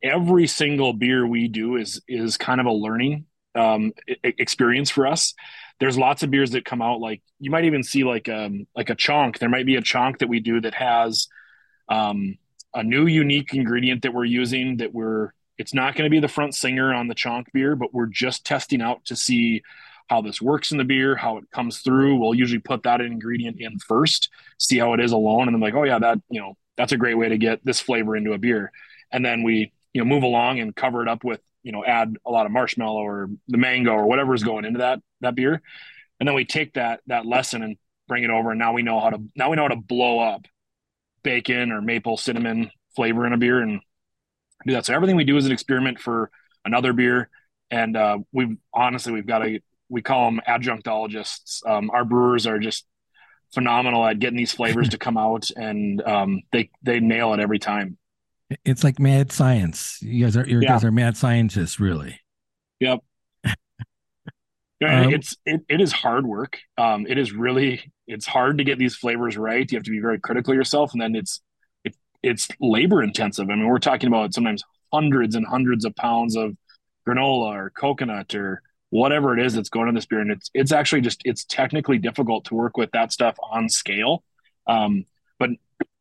every 0.04 0.48
single 0.48 0.94
beer 0.94 1.26
we 1.26 1.48
do 1.48 1.76
is 1.76 2.02
is 2.08 2.38
kind 2.38 2.62
of 2.62 2.68
a 2.68 2.72
learning 2.72 3.26
um, 3.56 3.92
experience 4.24 4.90
for 4.90 5.08
us. 5.08 5.34
There's 5.80 5.98
lots 5.98 6.24
of 6.24 6.32
beers 6.32 6.52
that 6.52 6.64
come 6.64 6.82
out 6.82 7.00
like 7.00 7.22
you 7.40 7.52
might 7.52 7.66
even 7.66 7.84
see 7.84 8.04
like 8.04 8.30
um 8.30 8.68
like 8.76 8.90
a 8.90 8.96
chonk. 8.96 9.40
There 9.40 9.50
might 9.50 9.66
be 9.66 9.76
a 9.76 9.82
chonk 9.82 10.20
that 10.20 10.30
we 10.30 10.40
do 10.40 10.62
that 10.62 10.76
has 10.76 11.28
um, 11.90 12.38
a 12.74 12.84
new 12.84 13.08
unique 13.08 13.54
ingredient 13.54 14.04
that 14.04 14.14
we're 14.14 14.26
using 14.26 14.78
that 14.78 14.94
we're 14.94 15.34
it's 15.62 15.74
not 15.74 15.96
going 15.96 16.06
to 16.06 16.14
be 16.14 16.20
the 16.20 16.28
front 16.28 16.56
singer 16.56 16.94
on 16.94 17.08
the 17.08 17.16
chonk 17.16 17.46
beer 17.54 17.76
but 17.76 17.94
we're 17.94 18.08
just 18.08 18.46
testing 18.46 18.82
out 18.82 19.06
to 19.06 19.16
see 19.16 19.62
how 20.12 20.22
this 20.22 20.42
works 20.42 20.72
in 20.72 20.78
the 20.78 20.84
beer 20.84 21.16
how 21.16 21.38
it 21.38 21.50
comes 21.52 21.80
through. 21.80 22.18
We'll 22.18 22.36
usually 22.36 22.60
put 22.60 22.84
that 22.84 23.00
ingredient 23.00 23.62
in 23.62 23.80
first 23.80 24.30
see 24.58 24.78
how 24.78 24.94
it 24.94 25.00
is 25.00 25.14
alone 25.14 25.48
and 25.48 25.56
then 25.56 25.62
like 25.62 25.74
oh 25.74 25.84
yeah 25.84 26.00
that 26.00 26.20
you 26.30 26.42
know 26.42 26.58
that's 26.76 26.92
a 26.92 26.98
great 26.98 27.16
way 27.16 27.30
to 27.30 27.38
get 27.38 27.64
this 27.64 27.80
flavor 27.80 28.18
into 28.18 28.34
a 28.34 28.38
beer. 28.38 28.72
And 29.12 29.24
then 29.24 29.44
we 29.44 29.72
you 29.94 30.02
know 30.02 30.06
move 30.06 30.24
along 30.24 30.60
and 30.60 30.76
cover 30.76 31.02
it 31.02 31.08
up 31.08 31.24
with 31.24 31.40
you 31.64 31.72
know 31.72 31.86
add 31.86 32.18
a 32.26 32.32
lot 32.32 32.46
of 32.46 32.52
marshmallow 32.52 33.02
or 33.02 33.30
the 33.48 33.58
mango 33.58 33.92
or 33.92 34.06
whatever 34.06 34.34
is 34.34 34.44
going 34.44 34.66
into 34.66 34.80
that 34.80 35.00
that 35.22 35.36
beer. 35.36 35.62
And 36.20 36.28
then 36.28 36.36
we 36.36 36.44
take 36.44 36.74
that 36.74 37.00
that 37.08 37.26
lesson 37.26 37.64
and 37.64 37.78
bring 38.10 38.26
it 38.26 38.30
over 38.30 38.52
and 38.52 38.60
now 38.60 38.74
we 38.74 38.84
know 38.84 39.00
how 39.00 39.12
to 39.12 39.24
now 39.38 39.50
we 39.50 39.56
know 39.56 39.62
how 39.62 39.70
to 39.70 39.78
blow 39.78 40.20
up 40.20 40.46
bacon 41.24 41.72
or 41.72 41.82
maple 41.82 42.18
cinnamon 42.18 42.70
flavor 42.98 43.26
in 43.26 43.32
a 43.32 43.38
beer 43.38 43.62
and 43.62 43.80
do 44.68 44.74
that. 44.74 44.86
So 44.86 44.94
everything 44.94 45.16
we 45.16 45.24
do 45.24 45.38
is 45.38 45.46
an 45.46 45.52
experiment 45.52 46.00
for 46.00 46.30
another 46.66 46.94
beer. 46.94 47.30
And 47.70 47.96
uh, 47.96 48.20
we've 48.32 48.58
honestly, 48.74 49.14
we've 49.14 49.26
got 49.26 49.46
a, 49.46 49.62
we 49.90 50.02
call 50.02 50.26
them 50.26 50.42
adjunctologists. 50.48 51.66
Um, 51.66 51.90
our 51.92 52.06
brewers 52.06 52.48
are 52.48 52.60
just 52.60 52.86
phenomenal 53.54 54.06
at 54.06 54.20
getting 54.20 54.38
these 54.38 54.52
flavors 54.52 54.90
to 54.90 54.98
come 54.98 55.18
out 55.18 55.50
and 55.56 56.02
um, 56.02 56.42
they, 56.52 56.70
they 56.84 57.00
nail 57.00 57.34
it 57.34 57.40
every 57.40 57.60
time. 57.60 57.98
It's 58.66 58.84
like 58.84 59.00
mad 59.00 59.32
science. 59.32 60.02
You 60.02 60.26
guys 60.26 60.36
are, 60.36 60.46
you 60.46 60.60
yeah. 60.62 60.70
guys 60.70 60.84
are 60.84 60.92
mad 60.92 61.16
scientists, 61.16 61.80
really. 61.80 62.20
Yep. 62.80 63.00
Um, 64.84 65.14
it's 65.14 65.38
it, 65.46 65.62
it 65.70 65.80
is 65.80 65.92
hard 65.92 66.26
work. 66.26 66.58
Um, 66.76 67.06
it 67.08 67.20
is 67.20 67.34
really 67.34 67.92
it's 68.08 68.26
hard 68.26 68.58
to 68.58 68.64
get 68.64 68.80
these 68.80 68.96
flavors 68.96 69.38
right. 69.38 69.72
You 69.72 69.78
have 69.78 69.84
to 69.84 69.92
be 69.92 70.00
very 70.00 70.20
critical 70.20 70.54
of 70.54 70.58
yourself, 70.58 70.94
and 70.94 71.00
then 71.00 71.16
it's 71.16 71.40
it, 71.40 71.42
it's 72.24 72.48
labor 72.60 73.02
intensive. 73.02 73.50
I 73.50 73.56
mean, 73.56 73.68
we're 73.68 73.80
talking 73.80 74.08
about 74.08 74.34
sometimes 74.34 74.64
hundreds 74.92 75.36
and 75.36 75.46
hundreds 75.46 75.86
of 75.86 75.96
pounds 75.96 76.36
of 76.36 76.56
granola 77.08 77.54
or 77.54 77.70
coconut 77.72 78.36
or 78.36 78.62
whatever 78.90 79.38
it 79.38 79.44
is 79.46 79.54
that's 79.54 79.70
going 79.70 79.88
in 79.88 79.96
this 79.96 80.06
beer, 80.06 80.20
and 80.20 80.32
it's 80.32 80.50
it's 80.54 80.72
actually 80.72 81.02
just 81.02 81.22
it's 81.26 81.46
technically 81.46 81.98
difficult 81.98 82.46
to 82.46 82.56
work 82.56 82.78
with 82.78 82.92
that 82.92 83.12
stuff 83.12 83.36
on 83.42 83.70
scale. 83.70 84.24
Um, 84.68 85.06
but 85.40 85.50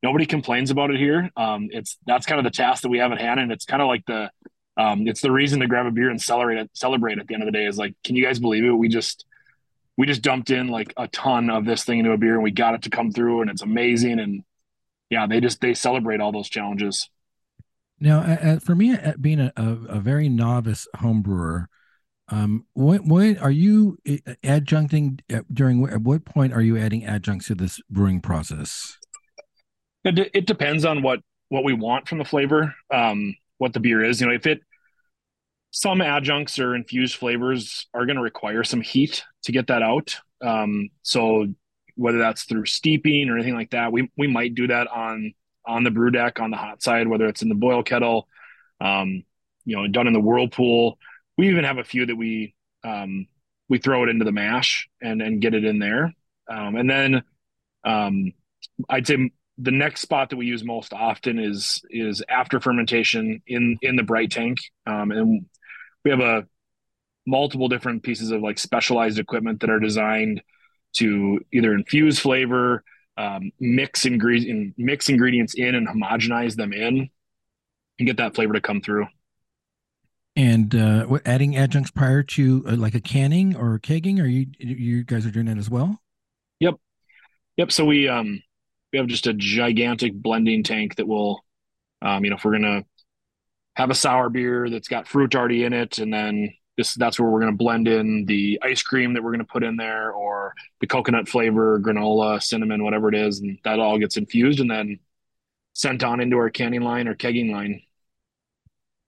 nobody 0.03 0.27
complains 0.27 0.71
about 0.71 0.91
it 0.91 0.99
here. 0.99 1.31
Um, 1.37 1.69
it's 1.71 1.97
that's 2.07 2.27
kind 2.27 2.39
of 2.39 2.45
the 2.45 2.50
task 2.57 2.83
that 2.83 2.89
we 2.89 2.99
have 2.99 3.12
at 3.12 3.21
hand, 3.21 3.41
and 3.41 3.53
it's 3.53 3.65
kind 3.65 3.81
of 3.81 3.89
like 3.89 4.05
the 4.07 4.31
um, 4.77 5.07
it's 5.07 5.21
the 5.21 5.33
reason 5.33 5.61
to 5.61 5.67
grab 5.67 5.87
a 5.87 5.91
beer 5.91 6.11
and 6.11 6.21
celebrate 6.21 6.69
celebrate 6.75 7.19
at 7.19 7.27
the 7.27 7.35
end 7.35 7.43
of 7.43 7.47
the 7.47 7.53
day 7.53 7.67
is 7.67 7.79
like, 7.79 7.95
can 8.05 8.17
you 8.17 8.25
guys 8.25 8.39
believe 8.39 8.65
it? 8.65 8.73
We 8.73 8.89
just 8.89 9.25
we 9.97 10.07
just 10.07 10.23
dumped 10.23 10.50
in 10.50 10.69
like 10.69 10.93
a 10.97 11.09
ton 11.09 11.50
of 11.50 11.65
this 11.65 11.85
thing 11.85 11.99
into 11.99 12.12
a 12.12 12.17
beer 12.17 12.35
and 12.35 12.43
we 12.43 12.50
got 12.50 12.75
it 12.75 12.83
to 12.83 12.91
come 12.91 13.12
through 13.12 13.43
and 13.43 13.50
it's 13.50 13.62
amazing 13.62 14.19
and 14.19 14.43
yeah, 15.11 15.26
they 15.26 15.40
just 15.40 15.61
they 15.61 15.75
celebrate 15.75 16.21
all 16.21 16.33
those 16.33 16.49
challenges. 16.49 17.11
Now, 17.99 18.21
uh, 18.21 18.59
for 18.61 18.75
me, 18.75 18.97
being 19.21 19.40
a, 19.40 19.52
a, 19.57 20.00
very 20.00 20.31
novice 20.31 20.88
home 20.97 21.21
brewer, 21.21 21.69
um, 22.29 22.64
what 22.73 23.05
what 23.05 23.38
are 23.38 23.50
you 23.50 23.99
uh, 24.09 24.35
adjuncting 24.43 25.21
during? 25.52 25.87
At 25.88 26.00
what 26.00 26.25
point 26.25 26.55
are 26.55 26.62
you 26.62 26.79
adding 26.79 27.05
adjuncts 27.05 27.49
to 27.49 27.55
this 27.55 27.81
brewing 27.90 28.21
process? 28.21 28.97
It, 30.05 30.31
it 30.33 30.47
depends 30.47 30.87
on 30.87 31.02
what 31.02 31.21
what 31.50 31.64
we 31.64 31.75
want 31.75 32.09
from 32.09 32.19
the 32.19 32.25
flavor. 32.25 32.75
Um, 32.90 33.35
what 33.59 33.75
the 33.75 33.81
beer 33.81 34.02
is. 34.02 34.21
You 34.21 34.29
know, 34.29 34.33
if 34.33 34.47
it 34.47 34.62
some 35.71 36.00
adjuncts 36.00 36.59
or 36.59 36.75
infused 36.75 37.17
flavors 37.17 37.87
are 37.95 38.07
going 38.07 38.17
to 38.17 38.23
require 38.23 38.64
some 38.64 38.81
heat 38.81 39.25
to 39.45 39.52
get 39.52 39.69
that 39.69 39.83
out. 39.83 40.17
Um, 40.43 40.88
so 41.02 41.47
whether 42.00 42.16
that's 42.16 42.45
through 42.45 42.64
steeping 42.64 43.28
or 43.28 43.37
anything 43.37 43.54
like 43.54 43.71
that. 43.71 43.92
We 43.92 44.11
we 44.16 44.26
might 44.26 44.54
do 44.54 44.66
that 44.69 44.88
on 44.88 45.35
on 45.66 45.85
the 45.85 45.90
brew 45.90 46.11
deck 46.11 46.40
on 46.40 46.50
the 46.50 46.57
hot 46.57 46.83
side, 46.83 47.07
whether 47.07 47.26
it's 47.26 47.42
in 47.42 47.50
the 47.50 47.54
boil 47.54 47.83
kettle, 47.83 48.26
um, 48.80 49.23
you 49.66 49.76
know, 49.76 49.87
done 49.87 50.07
in 50.07 50.14
the 50.14 50.21
whirlpool. 50.21 50.99
We 51.37 51.50
even 51.50 51.64
have 51.64 51.76
a 51.76 51.85
few 51.85 52.07
that 52.07 52.16
we 52.16 52.54
um, 52.85 53.26
we 53.69 53.78
throw 53.78 54.02
it 54.02 54.09
into 54.09 54.25
the 54.25 54.33
mash 54.33 54.88
and 55.02 55.21
and 55.21 55.42
get 55.42 55.52
it 55.52 55.64
in 55.64 55.78
there. 55.78 56.14
Um, 56.50 56.76
and 56.76 56.88
then 56.88 57.23
um, 57.85 58.33
I'd 58.88 59.07
say 59.07 59.30
the 59.59 59.71
next 59.71 60.00
spot 60.00 60.30
that 60.30 60.37
we 60.37 60.47
use 60.47 60.64
most 60.64 60.95
often 60.95 61.38
is 61.38 61.83
is 61.90 62.23
after 62.30 62.61
fermentation 62.61 63.42
in 63.47 63.76
in 63.83 63.97
the 63.97 64.02
bright 64.02 64.30
tank, 64.30 64.59
um, 64.87 65.11
and 65.11 65.45
we 66.02 66.11
have 66.11 66.21
a 66.21 66.47
multiple 67.26 67.69
different 67.69 68.02
pieces 68.02 68.30
of 68.30 68.40
like 68.40 68.59
specialized 68.59 69.19
equipment 69.19 69.61
that 69.61 69.69
are 69.69 69.78
designed 69.78 70.40
to 70.94 71.40
either 71.52 71.75
infuse 71.75 72.18
flavor, 72.18 72.85
um, 73.16 73.50
mix 73.61 74.06
ingredient 74.06 74.75
mix 74.76 75.09
ingredients 75.09 75.54
in 75.54 75.75
and 75.75 75.87
homogenize 75.87 76.56
them 76.56 76.73
in, 76.73 77.11
and 77.99 78.06
get 78.06 78.16
that 78.16 78.35
flavor 78.35 78.54
to 78.54 78.61
come 78.61 78.80
through. 78.80 79.06
And 80.37 80.75
uh, 80.75 81.04
what 81.04 81.26
adding 81.26 81.56
adjuncts 81.56 81.90
prior 81.90 82.23
to 82.23 82.64
uh, 82.66 82.76
like 82.76 82.94
a 82.94 83.00
canning 83.00 83.56
or 83.56 83.78
kegging? 83.78 84.20
Are 84.20 84.26
you 84.26 84.47
you 84.59 85.04
guys 85.04 85.26
are 85.26 85.30
doing 85.30 85.47
that 85.47 85.59
as 85.59 85.68
well? 85.68 86.00
Yep, 86.61 86.76
yep. 87.56 87.73
So 87.73 87.85
we 87.85 88.09
um 88.09 88.42
we 88.92 88.99
have 88.99 89.09
just 89.09 89.26
a 89.26 89.35
gigantic 89.35 90.14
blending 90.14 90.62
tank 90.62 90.97
that 90.97 91.06
will, 91.06 91.44
um, 92.02 92.25
you 92.25 92.30
know, 92.30 92.37
if 92.37 92.44
we're 92.44 92.52
gonna 92.52 92.85
have 93.76 93.90
a 93.90 93.94
sour 93.94 94.30
beer 94.30 94.70
that's 94.70 94.88
got 94.88 95.09
fruit 95.09 95.35
already 95.35 95.64
in 95.64 95.73
it, 95.73 95.99
and 95.99 96.12
then 96.12 96.54
this 96.81 96.95
that's 96.95 97.21
where 97.21 97.29
we're 97.29 97.41
gonna 97.41 97.53
blend 97.53 97.87
in 97.87 98.25
the 98.25 98.59
ice 98.63 98.83
cream 98.83 99.13
that 99.13 99.23
we're 99.23 99.33
gonna 99.33 99.45
put 99.45 99.63
in 99.63 99.77
there, 99.77 100.13
or 100.13 100.55
the 100.81 100.87
coconut 100.87 101.29
flavor, 101.29 101.79
granola, 101.79 102.43
cinnamon, 102.43 102.83
whatever 102.83 103.09
it 103.09 103.15
is, 103.15 103.41
and 103.41 103.59
that 103.65 103.79
all 103.79 103.99
gets 103.99 104.17
infused 104.17 104.61
and 104.61 104.71
then 104.71 104.99
sent 105.75 106.03
on 106.03 106.21
into 106.21 106.37
our 106.37 106.51
canning 106.51 106.81
line 106.81 107.07
or 107.07 107.15
kegging 107.15 107.53
line. 107.53 107.83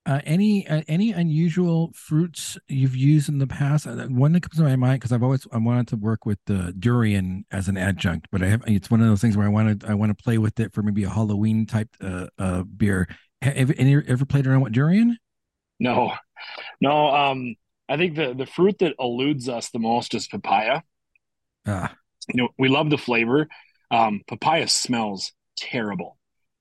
Uh, 0.04 0.20
any 0.24 0.66
uh, 0.68 0.82
any 0.88 1.12
unusual 1.12 1.92
fruits 1.94 2.58
you've 2.68 2.96
used 2.96 3.28
in 3.28 3.38
the 3.38 3.46
past? 3.46 3.86
Uh, 3.86 4.06
one 4.08 4.32
that 4.32 4.42
comes 4.42 4.56
to 4.56 4.64
my 4.64 4.76
mind 4.76 5.00
because 5.00 5.12
I've 5.12 5.22
always 5.22 5.46
I 5.52 5.58
wanted 5.58 5.88
to 5.88 5.96
work 5.96 6.26
with 6.26 6.40
the 6.46 6.74
durian 6.78 7.46
as 7.52 7.68
an 7.68 7.76
adjunct, 7.76 8.26
but 8.30 8.42
I 8.42 8.48
have 8.48 8.64
it's 8.66 8.90
one 8.90 9.00
of 9.00 9.06
those 9.06 9.20
things 9.20 9.36
where 9.36 9.46
I 9.46 9.50
wanted 9.50 9.84
I 9.84 9.94
want 9.94 10.16
to 10.16 10.22
play 10.22 10.38
with 10.38 10.58
it 10.60 10.74
for 10.74 10.82
maybe 10.82 11.04
a 11.04 11.10
Halloween 11.10 11.66
type 11.66 11.88
uh, 12.00 12.26
uh 12.36 12.64
beer. 12.64 13.08
Have 13.40 13.72
any 13.78 13.96
ever 14.08 14.26
played 14.26 14.46
around 14.46 14.60
with 14.60 14.72
durian? 14.72 15.16
No, 15.78 16.12
no. 16.80 17.08
Um, 17.08 17.54
I 17.88 17.96
think 17.96 18.16
the 18.16 18.34
the 18.34 18.46
fruit 18.46 18.78
that 18.78 18.94
eludes 18.98 19.48
us 19.48 19.70
the 19.70 19.78
most 19.78 20.14
is 20.14 20.26
papaya. 20.26 20.82
Ah. 21.66 21.94
You 22.28 22.42
know, 22.42 22.48
we 22.58 22.68
love 22.68 22.90
the 22.90 22.98
flavor. 22.98 23.48
Um, 23.90 24.22
papaya 24.26 24.68
smells 24.68 25.32
terrible, 25.56 26.18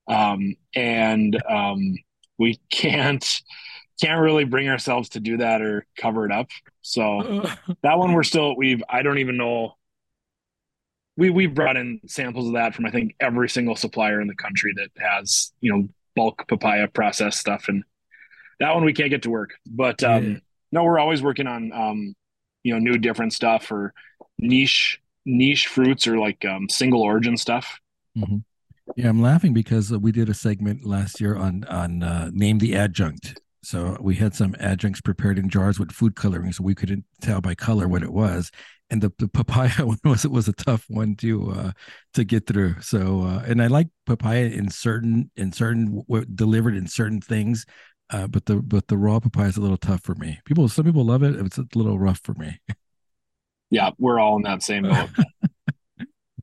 um, 0.08 0.56
and 0.74 1.40
um 1.48 1.96
we 2.38 2.60
can't 2.70 3.24
can't 4.00 4.20
really 4.20 4.44
bring 4.44 4.68
ourselves 4.68 5.10
to 5.10 5.20
do 5.20 5.36
that 5.38 5.62
or 5.62 5.86
cover 5.96 6.26
it 6.26 6.32
up. 6.32 6.50
So 6.82 7.44
that 7.82 7.98
one 7.98 8.12
we're 8.12 8.22
still 8.24 8.56
we've 8.56 8.82
I 8.88 9.02
don't 9.02 9.18
even 9.18 9.36
know 9.36 9.76
we 11.16 11.30
we've 11.30 11.54
brought 11.54 11.76
in 11.76 12.00
samples 12.06 12.48
of 12.48 12.54
that 12.54 12.74
from 12.74 12.86
I 12.86 12.90
think 12.90 13.14
every 13.20 13.48
single 13.48 13.76
supplier 13.76 14.20
in 14.20 14.28
the 14.28 14.34
country 14.34 14.72
that 14.76 14.90
has, 14.98 15.52
you 15.60 15.72
know, 15.72 15.88
bulk 16.16 16.46
papaya 16.48 16.88
process 16.88 17.38
stuff 17.38 17.68
and 17.68 17.84
that 18.60 18.74
one 18.74 18.84
we 18.84 18.92
can't 18.92 19.10
get 19.10 19.22
to 19.22 19.30
work. 19.30 19.54
But 19.66 20.02
um. 20.02 20.40
No, 20.72 20.84
we're 20.84 20.98
always 20.98 21.22
working 21.22 21.46
on 21.46 21.72
um 21.72 22.14
you 22.64 22.72
know 22.72 22.78
new 22.78 22.98
different 22.98 23.32
stuff 23.32 23.70
or 23.70 23.92
niche 24.38 25.00
niche 25.24 25.68
fruits 25.68 26.06
or 26.06 26.18
like 26.18 26.44
um 26.44 26.68
single 26.68 27.02
origin 27.02 27.36
stuff. 27.36 27.78
Mm-hmm. 28.16 28.38
Yeah, 28.96 29.08
I'm 29.08 29.22
laughing 29.22 29.54
because 29.54 29.90
we 29.92 30.12
did 30.12 30.28
a 30.28 30.34
segment 30.34 30.84
last 30.84 31.20
year 31.20 31.36
on 31.36 31.64
on 31.64 32.02
uh, 32.02 32.30
name 32.32 32.58
the 32.58 32.74
adjunct. 32.74 33.40
So 33.64 33.96
we 34.00 34.16
had 34.16 34.34
some 34.34 34.56
adjuncts 34.58 35.00
prepared 35.00 35.38
in 35.38 35.48
jars 35.48 35.78
with 35.78 35.92
food 35.92 36.16
coloring, 36.16 36.52
so 36.52 36.64
we 36.64 36.74
couldn't 36.74 37.04
tell 37.20 37.40
by 37.40 37.54
color 37.54 37.86
what 37.86 38.02
it 38.02 38.12
was. 38.12 38.50
And 38.90 39.00
the, 39.00 39.12
the 39.18 39.28
papaya 39.28 39.70
one 39.86 39.98
was 40.04 40.24
it 40.24 40.32
was 40.32 40.48
a 40.48 40.52
tough 40.52 40.84
one 40.88 41.14
to 41.16 41.52
uh, 41.52 41.72
to 42.14 42.24
get 42.24 42.46
through. 42.46 42.80
So 42.80 43.22
uh, 43.22 43.44
and 43.46 43.62
I 43.62 43.68
like 43.68 43.88
papaya 44.04 44.46
in 44.46 44.68
certain 44.68 45.30
in 45.36 45.52
certain 45.52 46.02
delivered 46.34 46.74
in 46.76 46.86
certain 46.88 47.20
things, 47.20 47.64
uh, 48.12 48.26
but 48.26 48.46
the 48.46 48.56
but 48.56 48.88
the 48.88 48.96
raw 48.96 49.18
papaya 49.18 49.48
is 49.48 49.56
a 49.56 49.60
little 49.60 49.76
tough 49.76 50.02
for 50.02 50.14
me. 50.14 50.38
People 50.44 50.68
some 50.68 50.84
people 50.84 51.04
love 51.04 51.22
it. 51.22 51.34
It's 51.34 51.58
a 51.58 51.66
little 51.74 51.98
rough 51.98 52.20
for 52.22 52.34
me. 52.34 52.60
Yeah, 53.70 53.90
we're 53.98 54.20
all 54.20 54.36
in 54.36 54.42
that 54.42 54.62
same 54.62 54.84
boat. 54.84 55.08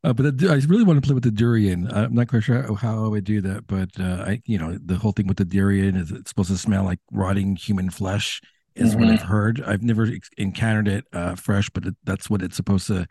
Uh, 0.02 0.14
but 0.14 0.38
the, 0.38 0.50
I 0.50 0.56
really 0.70 0.86
want 0.86 1.02
to 1.02 1.06
play 1.06 1.14
with 1.14 1.24
the 1.26 1.32
durian. 1.32 1.92
I'm 1.92 2.14
not 2.14 2.30
quite 2.30 2.44
sure 2.44 2.74
how 2.76 3.04
I 3.04 3.08
would 3.10 3.26
do 3.26 3.42
that, 3.42 3.68
but 3.68 3.90
uh, 4.00 4.24
I, 4.26 4.42
you 4.46 4.58
know, 4.58 4.78
the 4.82 4.96
whole 4.96 5.12
thing 5.12 5.28
with 5.28 5.36
the 5.38 5.44
durian 5.44 5.98
is 5.98 6.12
it's 6.12 6.30
supposed 6.30 6.52
to 6.52 6.58
smell 6.58 6.86
like 6.86 7.00
rotting 7.12 7.58
human 7.58 7.90
flesh, 7.90 8.42
is 8.76 8.92
mm-hmm. 8.92 9.02
what 9.02 9.14
I've 9.14 9.22
heard. 9.22 9.62
I've 9.62 9.84
never 9.84 10.08
encountered 10.38 10.88
it 10.88 11.06
uh, 11.12 11.36
fresh, 11.36 11.70
but 11.70 11.86
it, 11.86 11.96
that's 12.06 12.30
what 12.30 12.42
it's 12.42 12.56
supposed 12.56 12.88
to 12.88 13.08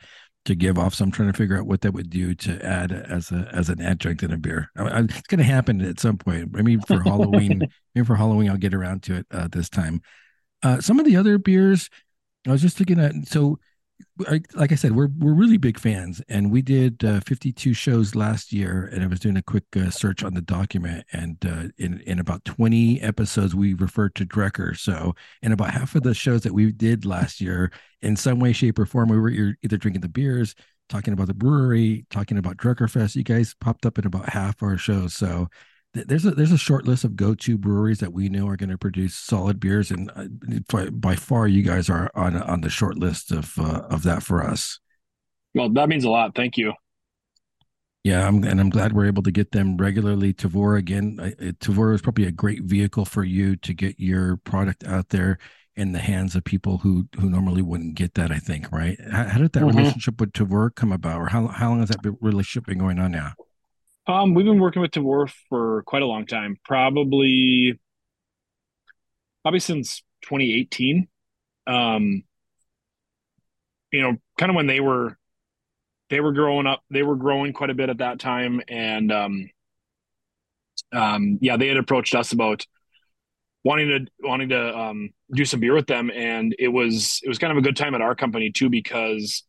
to 0.49 0.55
give 0.55 0.79
off. 0.79 0.95
So 0.95 1.05
I'm 1.05 1.11
trying 1.11 1.31
to 1.31 1.37
figure 1.37 1.57
out 1.57 1.67
what 1.67 1.83
that 1.83 1.93
would 1.93 2.11
do 2.11 2.35
to 2.35 2.65
add 2.65 2.91
as 2.91 3.31
a 3.31 3.49
as 3.53 3.69
an 3.69 3.81
adjunct 3.81 4.23
in 4.23 4.33
a 4.33 4.37
beer. 4.37 4.71
I, 4.77 4.83
I, 4.83 5.01
it's 5.01 5.29
going 5.29 5.39
to 5.39 5.45
happen 5.45 5.81
at 5.81 6.01
some 6.01 6.19
point. 6.19 6.53
Maybe 6.53 6.77
for 6.79 7.01
Halloween. 7.01 7.69
maybe 7.95 8.05
for 8.05 8.17
Halloween, 8.17 8.51
I'll 8.51 8.57
get 8.57 8.75
around 8.75 9.03
to 9.05 9.17
it 9.17 9.27
uh, 9.31 9.49
this 9.51 9.69
time. 9.69 10.01
Uh, 10.63 10.81
some 10.81 10.99
of 10.99 11.07
the 11.07 11.17
other 11.17 11.39
beers, 11.39 11.89
I 12.47 12.51
was 12.51 12.63
just 12.63 12.81
looking 12.81 12.99
at. 12.99 13.13
So 13.27 13.59
like 14.55 14.73
I 14.73 14.75
said, 14.75 14.93
we're 14.93 15.11
we're 15.19 15.35
really 15.35 15.59
big 15.59 15.79
fans, 15.79 16.21
and 16.29 16.51
we 16.51 16.63
did 16.63 17.05
uh, 17.05 17.21
52 17.21 17.73
shows 17.73 18.15
last 18.15 18.53
year. 18.53 18.89
And 18.93 19.03
I 19.03 19.07
was 19.07 19.21
doing 19.21 19.37
a 19.37 19.43
quick 19.43 19.65
uh, 19.77 19.91
search 19.91 20.25
on 20.25 20.35
the 20.35 20.41
document, 20.41 21.07
and 21.13 21.37
uh, 21.47 21.65
in 21.79 22.01
in 22.01 22.19
about 22.19 22.45
20 22.45 23.01
episodes, 23.01 23.55
we 23.55 23.75
referred 23.75 24.15
to 24.17 24.27
Drekker. 24.27 24.77
So, 24.77 25.15
in 25.43 25.53
about 25.53 25.71
half 25.71 25.95
of 25.95 26.03
the 26.03 26.15
shows 26.15 26.43
that 26.43 26.53
we 26.53 26.73
did 26.73 27.05
last 27.05 27.41
year, 27.41 27.71
in 28.03 28.17
some 28.17 28.41
way, 28.41 28.53
shape, 28.53 28.79
or 28.79 28.87
form, 28.87 29.09
we 29.09 29.19
were 29.19 29.31
either 29.31 29.77
drinking 29.77 30.03
the 30.03 30.09
beers, 30.09 30.55
talking 30.89 31.13
about 31.13 31.29
the 31.29 31.35
brewery, 31.35 32.07
talking 32.11 32.39
about 32.39 32.57
Drekker 32.57 32.91
Fest. 32.91 33.17
You 33.17 33.25
guys 33.25 33.55
popped 33.61 33.87
up 33.87 33.99
in 33.99 34.07
about 34.07 34.29
half 34.29 34.63
our 34.63 34.77
shows, 34.79 35.15
so 35.15 35.49
there's 36.07 36.25
a 36.25 36.31
there's 36.33 36.53
a 36.53 36.59
short 36.59 36.87
list 36.87 37.05
of 37.05 37.17
go-to 37.17 37.59
breweries 37.59 37.99
that 37.99 38.13
we 38.13 38.29
know 38.29 38.47
are 38.49 38.57
going 38.57 38.71
to 38.71 38.79
produce 38.79 39.15
solid 39.15 39.59
beers, 39.59 39.91
and 39.91 40.11
uh, 40.15 40.91
by 40.91 41.15
far, 41.15 41.49
you 41.49 41.63
guys 41.63 41.89
are 41.89 42.11
on 42.15 42.37
on 42.37 42.61
the 42.61 42.71
short 42.71 42.97
list 42.97 43.33
of 43.33 43.59
uh, 43.59 43.83
of 43.91 44.03
that 44.03 44.23
for 44.23 44.43
us. 44.43 44.81
Well, 45.55 45.71
that 45.71 45.89
means 45.89 46.05
a 46.05 46.11
lot. 46.11 46.35
Thank 46.35 46.57
you. 46.57 46.73
Yeah, 48.05 48.27
I'm, 48.27 48.45
and 48.45 48.61
I'm 48.61 48.71
glad 48.71 48.93
we're 48.93 49.07
able 49.07 49.25
to 49.25 49.31
get 49.31 49.51
them 49.53 49.77
regularly. 49.77 50.33
Tavour 50.33 50.79
again, 50.79 51.19
Tavour 51.61 51.95
is 51.95 52.01
probably 52.01 52.27
a 52.27 52.33
great 52.33 52.63
vehicle 52.63 53.05
for 53.05 53.25
you 53.25 53.57
to 53.57 53.75
get 53.75 53.99
your 53.99 54.37
product 54.39 54.85
out 54.85 55.09
there 55.09 55.39
in 55.77 55.93
the 55.93 55.99
hands 55.99 56.35
of 56.35 56.45
people 56.45 56.79
who 56.79 57.09
who 57.19 57.29
normally 57.29 57.63
wouldn't 57.63 57.97
get 57.97 58.15
that. 58.15 58.31
I 58.31 58.39
think, 58.39 58.71
right? 58.73 58.99
How, 59.11 59.25
how 59.25 59.39
did 59.39 59.53
that 59.53 59.63
mm-hmm. 59.63 59.77
relationship 59.77 60.21
with 60.21 60.33
Tavour 60.33 60.75
come 60.75 60.93
about, 60.93 61.21
or 61.21 61.27
how 61.27 61.49
how 61.49 61.71
long 61.71 61.81
has 61.81 61.89
that 61.89 62.01
relationship 62.21 62.67
been 62.67 62.79
going 62.79 62.99
on 62.99 63.13
now? 63.13 63.33
Um, 64.09 64.33
we've 64.33 64.47
been 64.47 64.59
working 64.59 64.81
with 64.81 64.91
Tavour 64.91 65.31
for 65.51 65.83
quite 65.83 66.01
a 66.01 66.07
long 66.07 66.25
time, 66.25 66.57
probably 66.65 67.79
probably 69.43 69.61
since 69.61 70.03
2018. 70.23 71.07
Um, 71.67 72.25
you 73.93 74.01
know, 74.01 74.17
kind 74.39 74.51
of 74.51 74.57
when 74.57 74.67
they 74.67 74.81
were 74.81 75.19
they 76.09 76.21
were 76.21 76.33
growing 76.33 76.67
up, 76.67 76.83
they 76.91 77.03
were 77.03 77.17
growing 77.17 77.53
quite 77.53 77.69
a 77.69 77.75
bit 77.75 77.91
at 77.91 77.99
that 77.99 78.19
time, 78.19 78.63
and 78.67 79.13
um, 79.13 79.51
um, 80.91 81.39
yeah, 81.43 81.59
they 81.59 81.69
had 81.69 81.77
approached 81.77 82.15
us 82.15 82.33
about 82.33 82.67
wanting 83.63 83.89
to 83.89 84.27
wanting 84.27 84.49
to 84.49 84.79
um, 84.79 85.11
do 85.35 85.45
some 85.45 85.61
beer 85.61 85.75
with 85.75 85.87
them, 85.87 86.11
and 86.11 86.57
it 86.59 86.69
was 86.69 87.21
it 87.23 87.29
was 87.29 87.39
kind 87.39 87.51
of 87.51 87.59
a 87.59 87.63
good 87.63 87.77
time 87.77 87.95
at 87.95 88.01
our 88.01 88.15
company 88.15 88.53
too 88.53 88.71
because 88.71 89.43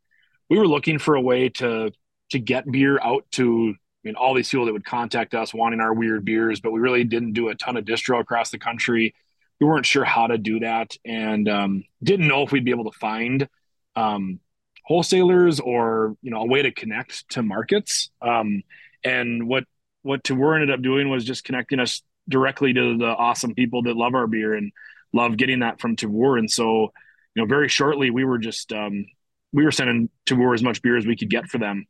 we 0.49 0.57
were 0.57 0.67
looking 0.67 0.99
for 0.99 1.15
a 1.15 1.21
way 1.21 1.47
to 1.47 1.93
to 2.31 2.39
get 2.39 2.69
beer 2.69 2.99
out 3.01 3.23
to 3.31 3.73
mean, 4.09 4.15
all 4.15 4.33
these 4.33 4.49
people 4.49 4.65
that 4.65 4.73
would 4.73 4.85
contact 4.85 5.35
us 5.35 5.53
wanting 5.53 5.79
our 5.79 5.93
weird 5.93 6.25
beers, 6.25 6.59
but 6.59 6.71
we 6.71 6.79
really 6.79 7.03
didn't 7.03 7.33
do 7.33 7.49
a 7.49 7.55
ton 7.55 7.77
of 7.77 7.85
distro 7.85 8.19
across 8.19 8.49
the 8.49 8.57
country. 8.57 9.13
We 9.59 9.67
weren't 9.67 9.85
sure 9.85 10.03
how 10.03 10.27
to 10.27 10.37
do 10.37 10.59
that 10.61 10.95
and 11.05 11.47
um, 11.47 11.83
didn't 12.01 12.27
know 12.27 12.43
if 12.43 12.51
we'd 12.51 12.65
be 12.65 12.71
able 12.71 12.91
to 12.91 12.97
find 12.97 13.47
um, 13.95 14.39
wholesalers 14.85 15.59
or 15.59 16.15
you 16.21 16.31
know 16.31 16.41
a 16.41 16.47
way 16.47 16.63
to 16.63 16.71
connect 16.71 17.29
to 17.29 17.43
markets. 17.43 18.09
Um, 18.21 18.63
and 19.03 19.47
what 19.47 19.65
what 20.01 20.23
Tavour 20.23 20.55
ended 20.55 20.71
up 20.71 20.81
doing 20.81 21.09
was 21.09 21.23
just 21.23 21.43
connecting 21.43 21.79
us 21.79 22.01
directly 22.27 22.73
to 22.73 22.97
the 22.97 23.05
awesome 23.05 23.53
people 23.53 23.83
that 23.83 23.95
love 23.95 24.15
our 24.15 24.27
beer 24.27 24.53
and 24.53 24.71
love 25.13 25.37
getting 25.37 25.59
that 25.59 25.79
from 25.79 25.95
Tavour. 25.95 26.39
And 26.39 26.49
so, 26.49 26.93
you 27.35 27.41
know, 27.41 27.45
very 27.45 27.67
shortly 27.67 28.09
we 28.09 28.23
were 28.23 28.39
just 28.39 28.73
um, 28.73 29.05
we 29.53 29.63
were 29.63 29.71
sending 29.71 30.09
Tavour 30.25 30.55
as 30.55 30.63
much 30.63 30.81
beer 30.81 30.97
as 30.97 31.05
we 31.05 31.17
could 31.17 31.29
get 31.29 31.47
for 31.47 31.59
them 31.59 31.85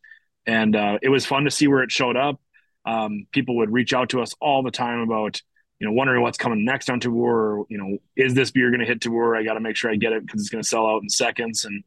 and 0.45 0.75
uh, 0.75 0.99
it 1.01 1.09
was 1.09 1.25
fun 1.25 1.43
to 1.45 1.51
see 1.51 1.67
where 1.67 1.83
it 1.83 1.91
showed 1.91 2.17
up. 2.17 2.39
Um, 2.85 3.27
people 3.31 3.57
would 3.57 3.71
reach 3.71 3.93
out 3.93 4.09
to 4.09 4.21
us 4.21 4.33
all 4.41 4.63
the 4.63 4.71
time 4.71 4.99
about 4.99 5.41
you 5.79 5.87
know 5.87 5.93
wondering 5.93 6.21
what's 6.21 6.37
coming 6.37 6.65
next 6.65 6.89
on 6.89 6.99
Tavour. 6.99 7.59
Or, 7.59 7.65
you 7.69 7.77
know, 7.77 7.97
is 8.15 8.33
this 8.33 8.51
beer 8.51 8.69
going 8.69 8.79
to 8.79 8.85
hit 8.85 9.01
Tavour? 9.01 9.37
I 9.37 9.43
got 9.43 9.53
to 9.53 9.59
make 9.59 9.75
sure 9.75 9.91
I 9.91 9.95
get 9.95 10.13
it 10.13 10.25
because 10.25 10.41
it's 10.41 10.49
going 10.49 10.63
to 10.63 10.67
sell 10.67 10.87
out 10.87 11.03
in 11.03 11.09
seconds. 11.09 11.65
And 11.65 11.83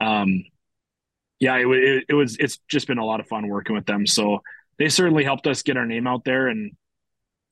um, 0.00 0.44
yeah, 1.40 1.56
it, 1.56 1.66
it, 1.66 2.04
it 2.10 2.14
was. 2.14 2.36
It's 2.36 2.58
just 2.68 2.86
been 2.86 2.98
a 2.98 3.04
lot 3.04 3.20
of 3.20 3.26
fun 3.26 3.48
working 3.48 3.74
with 3.74 3.86
them. 3.86 4.06
So 4.06 4.40
they 4.78 4.88
certainly 4.88 5.24
helped 5.24 5.46
us 5.46 5.62
get 5.62 5.76
our 5.76 5.86
name 5.86 6.06
out 6.06 6.24
there, 6.24 6.48
and 6.48 6.72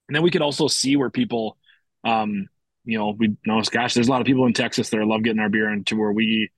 and 0.09 0.17
then 0.17 0.23
we 0.23 0.31
could 0.31 0.43
also 0.43 0.69
see 0.69 0.97
where 0.97 1.11
people, 1.11 1.57
um, 2.05 2.49
you 2.85 2.99
know, 2.99 3.11
we 3.11 3.37
know, 3.47 3.62
gosh, 3.62 3.95
there's 3.95 4.09
a 4.09 4.11
lot 4.11 4.21
of 4.21 4.27
people 4.27 4.47
in 4.47 4.53
Texas 4.53 4.91
that 4.91 5.05
love 5.07 5.23
getting 5.23 5.41
our 5.41 5.49
beer 5.49 5.73
into 5.73 5.97
where 5.97 6.12
we 6.12 6.51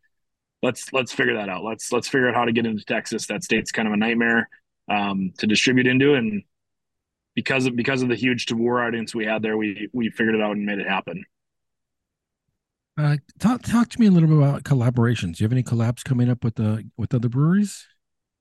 let's 0.65 0.93
let's 0.95 1.13
figure 1.13 1.35
that 1.35 1.49
out. 1.49 1.63
Let's 1.63 1.93
let's 1.93 2.09
figure 2.09 2.29
out 2.29 2.35
how 2.35 2.47
to 2.47 2.53
get 2.53 2.65
into 2.67 2.85
Texas. 2.85 3.27
That 3.27 3.45
state's 3.45 3.71
kind 3.71 3.87
of 3.87 3.93
a 3.93 3.99
nightmare 3.99 4.49
um, 4.91 5.33
to 5.39 5.47
distribute 5.47 5.87
into, 5.87 6.15
and 6.15 6.43
because 7.35 7.67
of 7.67 7.77
because 7.77 8.03
of 8.03 8.09
the 8.09 8.17
huge 8.17 8.47
Tavour 8.47 8.85
audience 8.85 9.15
we 9.15 9.27
had 9.27 9.43
there, 9.43 9.57
we 9.57 9.89
we 9.93 10.11
figured 10.11 10.35
it 10.35 10.41
out 10.41 10.53
and 10.53 10.65
made 10.65 10.79
it 10.79 10.89
happen. 10.89 11.25
Uh, 12.97 13.17
talk 13.39 13.63
talk 13.63 13.91
to 13.91 14.01
me 14.01 14.07
a 14.07 14.11
little 14.11 14.29
bit 14.29 14.39
about 14.39 14.65
collaborations. 14.65 15.37
Do 15.37 15.45
you 15.45 15.47
have 15.47 15.53
any 15.53 15.63
collabs 15.63 16.03
coming 16.03 16.31
up 16.31 16.43
with 16.43 16.55
the 16.55 16.89
with 16.97 17.15
other 17.15 17.29
breweries? 17.29 17.87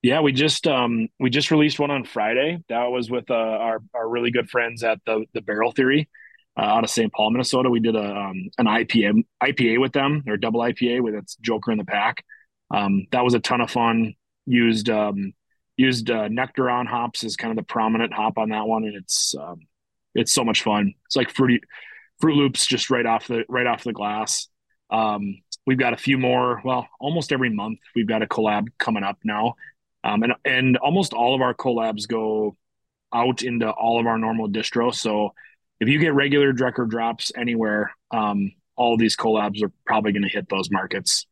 Yeah, 0.01 0.21
we 0.21 0.31
just 0.31 0.65
um 0.65 1.09
we 1.19 1.29
just 1.29 1.51
released 1.51 1.79
one 1.79 1.91
on 1.91 2.05
Friday. 2.05 2.63
That 2.69 2.85
was 2.85 3.11
with 3.11 3.29
uh, 3.29 3.33
our 3.33 3.81
our 3.93 4.07
really 4.07 4.31
good 4.31 4.49
friends 4.49 4.83
at 4.83 4.99
the 5.05 5.25
the 5.33 5.41
Barrel 5.41 5.71
Theory 5.73 6.09
uh, 6.57 6.61
out 6.61 6.83
of 6.83 6.89
St. 6.89 7.11
Paul, 7.11 7.31
Minnesota. 7.31 7.69
We 7.69 7.79
did 7.79 7.95
a 7.95 8.15
um, 8.15 8.49
an 8.57 8.65
IPA 8.65 9.25
IPA 9.41 9.79
with 9.79 9.93
them 9.93 10.23
or 10.27 10.37
double 10.37 10.61
IPA 10.61 11.01
with 11.01 11.15
its 11.15 11.35
Joker 11.37 11.71
in 11.71 11.77
the 11.77 11.85
pack. 11.85 12.23
Um, 12.71 13.07
that 13.11 13.23
was 13.23 13.33
a 13.33 13.39
ton 13.39 13.61
of 13.61 13.71
fun. 13.71 14.15
Used 14.45 14.89
um, 14.89 15.33
used 15.77 16.09
uh, 16.11 16.27
Nectaron 16.29 16.87
hops 16.87 17.23
as 17.23 17.35
kind 17.35 17.51
of 17.51 17.57
the 17.57 17.63
prominent 17.71 18.13
hop 18.13 18.37
on 18.37 18.49
that 18.49 18.67
one, 18.67 18.83
and 18.83 18.95
it's 18.95 19.35
um, 19.35 19.61
it's 20.13 20.31
so 20.31 20.43
much 20.43 20.63
fun. 20.63 20.93
It's 21.05 21.15
like 21.15 21.29
fruity 21.29 21.61
Fruit 22.19 22.35
Loops 22.35 22.65
just 22.65 22.89
right 22.89 23.05
off 23.05 23.27
the 23.27 23.43
right 23.49 23.67
off 23.67 23.83
the 23.83 23.93
glass. 23.93 24.47
Um, 24.89 25.41
we've 25.65 25.77
got 25.77 25.93
a 25.93 25.97
few 25.97 26.17
more. 26.17 26.61
Well, 26.63 26.87
almost 26.99 27.31
every 27.31 27.49
month 27.49 27.79
we've 27.95 28.07
got 28.07 28.21
a 28.21 28.27
collab 28.27 28.67
coming 28.77 29.03
up 29.03 29.17
now, 29.23 29.55
um, 30.03 30.23
and 30.23 30.33
and 30.45 30.77
almost 30.77 31.13
all 31.13 31.35
of 31.35 31.41
our 31.41 31.53
collabs 31.53 32.07
go 32.07 32.55
out 33.13 33.43
into 33.43 33.69
all 33.69 33.99
of 33.99 34.07
our 34.07 34.17
normal 34.17 34.49
distros. 34.49 34.95
So 34.95 35.33
if 35.83 35.89
you 35.89 35.99
get 35.99 36.13
regular 36.13 36.53
Drekker 36.53 36.89
drops 36.89 37.31
anywhere, 37.35 37.91
um, 38.11 38.53
all 38.77 38.97
these 38.97 39.17
collabs 39.17 39.61
are 39.61 39.71
probably 39.85 40.13
going 40.13 40.23
to 40.23 40.29
hit 40.29 40.47
those 40.49 40.71
markets. 40.71 41.27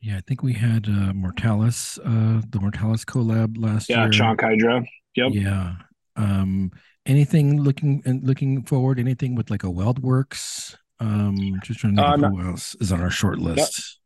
Yeah, 0.00 0.18
I 0.18 0.20
think 0.20 0.42
we 0.42 0.52
had 0.52 0.86
uh, 0.86 1.12
Mortalis, 1.14 1.98
uh, 2.04 2.42
the 2.50 2.60
Mortalis 2.60 3.04
collab 3.04 3.56
last 3.58 3.88
yeah, 3.88 4.04
year. 4.04 4.12
Yeah, 4.12 4.20
Chonk 4.20 4.40
Hydra. 4.42 4.84
Yep. 5.16 5.32
Yeah. 5.32 5.74
Um, 6.16 6.70
anything 7.06 7.62
looking 7.62 8.02
and 8.04 8.22
looking 8.24 8.62
forward? 8.62 9.00
Anything 9.00 9.34
with 9.34 9.50
like 9.50 9.64
a 9.64 9.68
WeldWerks? 9.68 10.76
Um, 11.00 11.58
just 11.64 11.80
trying 11.80 11.96
to 11.96 12.02
think 12.02 12.24
uh, 12.24 12.28
who 12.28 12.48
else 12.48 12.76
is 12.80 12.92
on 12.92 13.00
our 13.00 13.10
short 13.10 13.38
list. 13.38 13.98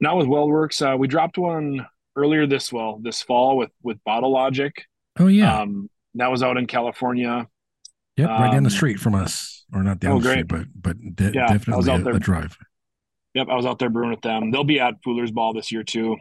Not, 0.00 0.10
not 0.10 0.18
with 0.18 0.28
WeldWerks. 0.28 0.94
Uh, 0.94 0.96
we 0.96 1.08
dropped 1.08 1.38
one 1.38 1.84
earlier 2.16 2.46
this 2.46 2.72
well 2.72 3.00
this 3.02 3.20
fall 3.20 3.56
with 3.56 3.72
with 3.82 3.98
Bottle 4.04 4.32
Logic. 4.32 4.72
Oh 5.18 5.26
yeah. 5.26 5.60
Um, 5.60 5.90
that 6.14 6.30
was 6.30 6.42
out 6.42 6.56
in 6.56 6.66
California. 6.66 7.48
Yep, 8.16 8.28
right 8.28 8.46
um, 8.46 8.52
down 8.52 8.62
the 8.62 8.68
um, 8.68 8.76
street 8.76 9.00
from 9.00 9.14
us, 9.14 9.64
or 9.72 9.82
not 9.82 9.98
down 9.98 10.12
oh, 10.12 10.20
the 10.20 10.30
street, 10.30 10.48
but 10.48 10.66
but 10.74 11.16
de- 11.16 11.32
yeah, 11.34 11.48
definitely 11.48 11.90
a, 11.90 12.14
a, 12.14 12.18
drive. 12.20 12.56
Yep, 13.34 13.48
I 13.50 13.56
was 13.56 13.66
out 13.66 13.80
there 13.80 13.90
brewing 13.90 14.10
with 14.10 14.20
them. 14.20 14.52
They'll 14.52 14.62
be 14.62 14.78
at 14.78 15.02
Fooler's 15.02 15.32
Ball 15.32 15.52
this 15.52 15.72
year 15.72 15.82
too. 15.82 16.16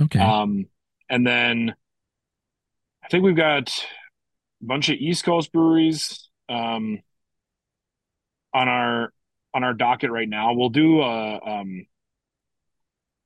Okay. 0.00 0.18
Um, 0.18 0.66
and 1.10 1.26
then 1.26 1.74
I 3.04 3.08
think 3.08 3.22
we've 3.22 3.36
got 3.36 3.68
a 4.62 4.64
bunch 4.64 4.88
of 4.88 4.96
East 4.96 5.24
Coast 5.24 5.52
breweries 5.52 6.28
um, 6.48 7.02
on 8.54 8.68
our 8.68 9.12
on 9.54 9.62
our 9.62 9.74
docket 9.74 10.10
right 10.10 10.28
now. 10.28 10.54
We'll 10.54 10.70
do 10.70 11.02
a 11.02 11.38
um, 11.38 11.86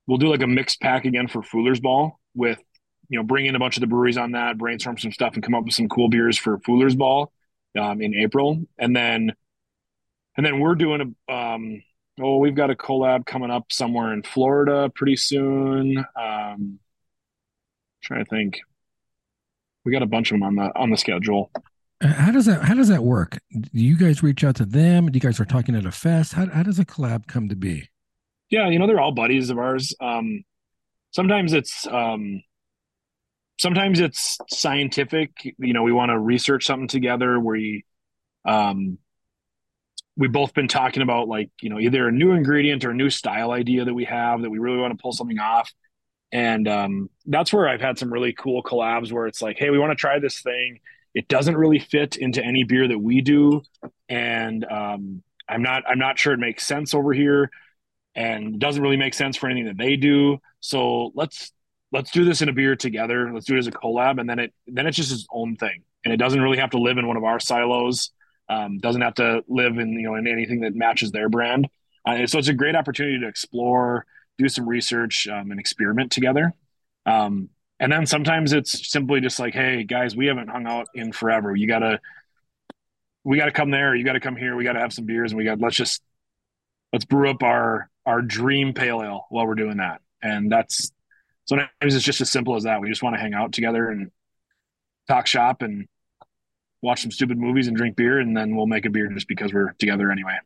we'll 0.09 0.18
do 0.18 0.29
like 0.29 0.42
a 0.42 0.49
mixed 0.49 0.81
pack 0.81 1.05
again 1.05 1.29
for 1.29 1.42
Fooler's 1.42 1.81
Ball 1.81 2.18
with 2.35 2.61
you 3.09 3.18
know 3.18 3.23
bring 3.23 3.46
in 3.46 3.55
a 3.55 3.61
bunch 3.61 3.77
of 3.77 3.83
the 3.83 3.87
breweries 3.87 4.18
on 4.18 4.33
that, 4.33 4.59
brainstorm 4.59 4.99
some 4.99 5.12
stuff, 5.12 5.35
and 5.35 5.44
come 5.44 5.55
up 5.55 5.64
with 5.64 5.75
some 5.75 5.88
cool 5.88 6.09
beers 6.09 6.37
for 6.37 6.59
Fooler's 6.59 6.96
Ball 6.96 7.33
um, 7.78 8.00
in 8.00 8.14
April, 8.14 8.62
and 8.78 8.94
then 8.94 9.33
and 10.37 10.46
then 10.46 10.61
we're 10.61 10.74
doing 10.74 11.14
a 11.28 11.33
um, 11.33 11.83
oh 12.20 12.38
we've 12.38 12.54
got 12.54 12.70
a 12.70 12.74
collab 12.74 13.26
coming 13.26 13.50
up 13.50 13.72
somewhere 13.72 14.12
in 14.12 14.22
Florida 14.22 14.90
pretty 14.94 15.16
soon. 15.16 15.98
Um, 16.16 16.78
trying 18.02 18.24
to 18.24 18.30
think, 18.30 18.61
we 19.85 19.92
got 19.92 20.02
a 20.02 20.06
bunch 20.06 20.30
of 20.30 20.37
them 20.37 20.42
on 20.42 20.56
the 20.56 20.78
on 20.78 20.90
the 20.90 20.96
schedule. 20.96 21.50
Uh, 22.02 22.09
how 22.09 22.33
does 22.33 22.46
that 22.46 22.62
how 22.62 22.74
does 22.74 22.88
that 22.88 23.02
work? 23.02 23.38
Do 23.52 23.68
you 23.72 23.96
guys 23.96 24.22
reach 24.22 24.44
out 24.44 24.56
to 24.56 24.64
them? 24.64 25.11
Do 25.11 25.16
you 25.16 25.20
guys 25.20 25.38
are 25.40 25.44
talking 25.44 25.74
at 25.74 25.85
a 25.85 25.92
fest? 25.92 26.33
How 26.35 26.46
how 26.46 26.62
does 26.62 26.78
a 26.78 26.85
collab 26.85 27.26
come 27.26 27.48
to 27.48 27.56
be? 27.56 27.88
Yeah, 28.50 28.68
you 28.68 28.78
know 28.78 28.87
they're 28.87 29.00
all 29.00 29.12
buddies 29.12 29.50
of 29.50 29.59
ours. 29.59 29.94
Um, 30.00 30.44
sometimes 31.12 31.52
it's 31.52 31.87
um, 31.87 32.42
sometimes 33.61 34.01
it's 34.01 34.38
scientific. 34.49 35.55
You 35.59 35.75
know 35.75 35.83
we 35.83 35.92
want 35.92 36.11
to 36.11 36.18
research 36.18 36.64
something 36.64 36.88
together. 36.88 37.38
We 37.38 37.85
um 38.46 38.99
we've 40.16 40.33
both 40.33 40.55
been 40.55 40.68
talking 40.68 41.03
about 41.03 41.29
like 41.29 41.51
you 41.61 41.68
know 41.68 41.79
either 41.79 42.09
a 42.09 42.12
new 42.12 42.33
ingredient 42.33 42.85
or 42.85 42.90
a 42.90 42.94
new 42.94 43.11
style 43.11 43.53
idea 43.53 43.85
that 43.85 43.94
we 43.94 44.07
have 44.07 44.40
that 44.42 44.51
we 44.51 44.59
really 44.59 44.79
want 44.79 44.96
to 44.96 45.01
pull 45.01 45.12
something 45.12 45.38
off. 45.38 45.70
And 46.33 46.66
um 46.68 47.11
that's 47.27 47.53
where 47.53 47.68
i've 47.68 47.81
had 47.81 47.99
some 47.99 48.12
really 48.12 48.33
cool 48.33 48.62
collabs 48.62 49.12
where 49.12 49.27
it's 49.27 49.42
like 49.42 49.59
hey 49.59 49.70
we 49.70 49.79
want 49.79 49.90
to 49.90 49.96
try 49.96 50.18
this 50.18 50.40
thing. 50.40 50.81
It 51.12 51.29
doesn't 51.29 51.57
really 51.57 51.81
fit 51.81 52.16
into 52.16 52.42
any 52.42 52.64
beer 52.64 52.88
that 52.88 52.99
we 52.99 53.20
do. 53.20 53.62
And 54.09 54.64
um 54.64 55.23
i'm 55.49 55.62
not 55.62 55.83
i'm 55.87 55.99
not 55.99 56.18
sure 56.18 56.33
it 56.33 56.38
makes 56.38 56.66
sense 56.66 56.94
over 56.94 57.12
here. 57.12 57.51
And 58.14 58.55
it 58.55 58.59
doesn't 58.59 58.83
really 58.83 58.96
make 58.96 59.14
sense 59.14 59.37
for 59.37 59.49
anything 59.49 59.66
that 59.66 59.77
they 59.77 59.96
do. 59.96 60.38
So 60.61 61.12
let's 61.14 61.53
let's 61.92 62.11
do 62.11 62.24
this 62.24 62.42
in 62.42 62.48
a 62.48 62.53
beer 62.53 62.76
together. 62.76 63.31
Let's 63.33 63.46
do 63.46 63.57
it 63.57 63.59
as 63.59 63.66
a 63.66 63.72
collab, 63.72 64.20
and 64.20 64.29
then 64.29 64.38
it 64.38 64.55
then 64.66 64.87
it's 64.87 64.96
just 64.96 65.12
its 65.12 65.26
own 65.33 65.57
thing, 65.57 65.83
and 66.05 66.12
it 66.12 66.18
doesn't 66.18 66.40
really 66.40 66.59
have 66.59 66.70
to 66.70 66.79
live 66.79 66.98
in 66.98 67.07
one 67.07 67.16
of 67.16 67.24
our 67.24 67.40
silos. 67.40 68.11
Um, 68.48 68.79
doesn't 68.79 69.03
have 69.03 69.14
to 69.14 69.44
live 69.48 69.79
in 69.79 69.92
you 69.92 70.03
know 70.03 70.14
in 70.14 70.26
anything 70.26 70.61
that 70.61 70.74
matches 70.74 71.12
their 71.12 71.29
brand. 71.29 71.68
Uh, 72.05 72.26
so 72.26 72.38
it's 72.38 72.48
a 72.48 72.55
great 72.55 72.74
opportunity 72.74 73.20
to 73.20 73.29
explore, 73.29 74.07
do 74.38 74.48
some 74.48 74.68
research, 74.68 75.29
um, 75.29 75.50
and 75.50 75.61
experiment 75.61 76.11
together. 76.11 76.55
Um, 77.07 77.50
and 77.79 77.90
then 77.90 78.07
sometimes 78.07 78.53
it's 78.53 78.90
simply 78.90 79.20
just 79.20 79.38
like, 79.38 79.55
hey 79.55 79.85
guys, 79.85 80.14
we 80.14 80.26
haven't 80.26 80.48
hung 80.48 80.66
out 80.66 80.88
in 80.94 81.12
forever. 81.12 81.55
You 81.55 81.66
gotta, 81.66 82.00
we 83.24 83.37
gotta 83.38 83.53
come 83.53 83.70
there. 83.70 83.94
You 83.94 84.05
gotta 84.05 84.20
come 84.20 84.37
here. 84.37 84.57
We 84.57 84.64
gotta 84.64 84.81
have 84.81 84.92
some 84.92 85.07
beers, 85.07 85.33
and 85.33 85.38
we 85.38 85.44
got 85.44 85.61
let's 85.61 85.76
just 85.76 86.03
let's 86.92 87.05
brew 87.05 87.31
up 87.31 87.42
our 87.42 87.88
our 88.07 88.22
dream 88.22 88.72
pale 88.74 89.03
ale 89.03 89.26
while 89.31 89.46
we're 89.46 89.55
doing 89.55 89.79
that. 89.79 90.00
And 90.22 90.50
that's 90.50 90.92
sometimes 91.51 91.97
it's 91.97 92.05
just 92.05 92.21
as 92.21 92.31
simple 92.31 92.55
as 92.55 92.63
that. 92.63 92.81
We 92.81 92.89
just 92.89 93.03
want 93.03 93.17
to 93.17 93.21
hang 93.21 93.35
out 93.35 93.53
together 93.53 93.91
and 93.91 94.13
talk 95.09 95.27
shop 95.27 95.63
and 95.63 95.89
watch 96.81 97.03
some 97.03 97.11
stupid 97.11 97.39
movies 97.39 97.67
and 97.67 97.77
drink 97.77 97.97
beer, 97.97 98.21
and 98.21 98.37
then 98.37 98.55
we'll 98.55 98.69
make 98.69 98.87
a 98.87 98.91
beer 98.91 99.09
just 99.09 99.27
because 99.27 99.53
we're 99.53 99.73
together 99.81 100.13
anyway. 100.13 100.37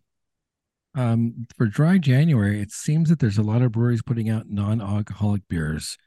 Um, 0.95 1.47
for 1.59 1.67
dry 1.67 1.99
January, 1.99 2.61
it 2.61 2.73
seems 2.73 3.11
that 3.11 3.19
there's 3.19 3.37
a 3.37 3.43
lot 3.43 3.61
of 3.61 3.73
breweries 3.73 4.01
putting 4.01 4.31
out 4.31 4.49
non-alcoholic 4.49 5.43
beers. 5.47 5.99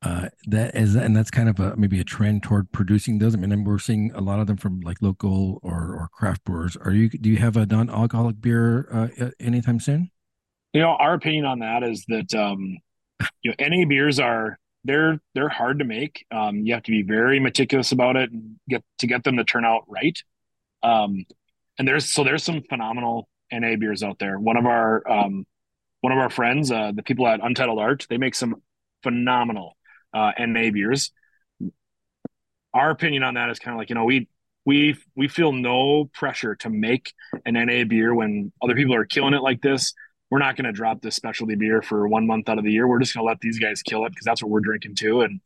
Uh, 0.00 0.28
that 0.46 0.74
is, 0.74 0.94
and 0.94 1.14
that's 1.14 1.30
kind 1.30 1.50
of 1.50 1.60
a 1.60 1.76
maybe 1.76 2.00
a 2.00 2.04
trend 2.04 2.42
toward 2.42 2.72
producing 2.72 3.18
those. 3.18 3.34
I 3.34 3.38
mean, 3.38 3.64
we're 3.64 3.78
seeing 3.78 4.12
a 4.14 4.22
lot 4.22 4.40
of 4.40 4.46
them 4.46 4.56
from 4.56 4.80
like 4.80 5.02
local 5.02 5.60
or 5.62 5.94
or 5.94 6.08
craft 6.10 6.44
brewers. 6.44 6.74
Are 6.76 6.92
you? 6.92 7.10
Do 7.10 7.28
you 7.28 7.36
have 7.36 7.56
a 7.56 7.66
non-alcoholic 7.66 8.40
beer 8.40 8.88
uh, 8.90 9.30
anytime 9.38 9.80
soon? 9.80 10.10
You 10.72 10.80
know, 10.80 10.90
our 10.90 11.14
opinion 11.14 11.44
on 11.44 11.58
that 11.58 11.82
is 11.82 12.04
that 12.08 12.32
um, 12.34 12.78
you 13.42 13.52
know, 13.58 13.66
NA 13.68 13.84
beers 13.86 14.18
are 14.20 14.58
they're 14.84 15.20
they're 15.34 15.48
hard 15.48 15.80
to 15.80 15.84
make. 15.84 16.24
Um, 16.30 16.64
you 16.64 16.74
have 16.74 16.82
to 16.84 16.90
be 16.90 17.02
very 17.02 17.40
meticulous 17.40 17.92
about 17.92 18.16
it 18.16 18.30
and 18.30 18.56
get 18.68 18.82
to 18.98 19.06
get 19.06 19.24
them 19.24 19.36
to 19.36 19.44
turn 19.44 19.64
out 19.64 19.84
right. 19.88 20.18
Um, 20.82 21.24
and 21.78 21.86
there's 21.86 22.12
so 22.12 22.24
there's 22.24 22.44
some 22.44 22.62
phenomenal 22.68 23.28
NA 23.52 23.76
beers 23.76 24.02
out 24.02 24.18
there. 24.18 24.38
One 24.38 24.56
of 24.56 24.66
our 24.66 25.08
um, 25.10 25.46
one 26.00 26.12
of 26.12 26.18
our 26.18 26.30
friends, 26.30 26.70
uh, 26.70 26.92
the 26.94 27.02
people 27.02 27.26
at 27.26 27.40
Untitled 27.42 27.78
Art, 27.78 28.06
they 28.08 28.18
make 28.18 28.34
some 28.34 28.62
phenomenal 29.02 29.76
uh, 30.14 30.32
NA 30.38 30.70
beers. 30.70 31.12
Our 32.74 32.90
opinion 32.90 33.22
on 33.22 33.34
that 33.34 33.50
is 33.50 33.58
kind 33.58 33.74
of 33.74 33.78
like 33.78 33.88
you 33.88 33.94
know 33.94 34.04
we 34.04 34.28
we 34.64 34.96
we 35.16 35.28
feel 35.28 35.52
no 35.52 36.04
pressure 36.12 36.54
to 36.56 36.70
make 36.70 37.12
an 37.44 37.54
NA 37.54 37.84
beer 37.84 38.14
when 38.14 38.52
other 38.62 38.74
people 38.74 38.94
are 38.94 39.06
killing 39.06 39.34
it 39.34 39.42
like 39.42 39.60
this 39.60 39.94
we're 40.30 40.38
not 40.38 40.56
going 40.56 40.66
to 40.66 40.72
drop 40.72 41.00
this 41.00 41.16
specialty 41.16 41.54
beer 41.54 41.82
for 41.82 42.06
one 42.06 42.26
month 42.26 42.48
out 42.48 42.58
of 42.58 42.64
the 42.64 42.72
year. 42.72 42.86
We're 42.86 42.98
just 42.98 43.14
going 43.14 43.24
to 43.24 43.28
let 43.28 43.40
these 43.40 43.58
guys 43.58 43.82
kill 43.82 44.04
it 44.04 44.10
because 44.10 44.24
that's 44.24 44.42
what 44.42 44.50
we're 44.50 44.60
drinking 44.60 44.96
too. 44.96 45.22
And 45.22 45.40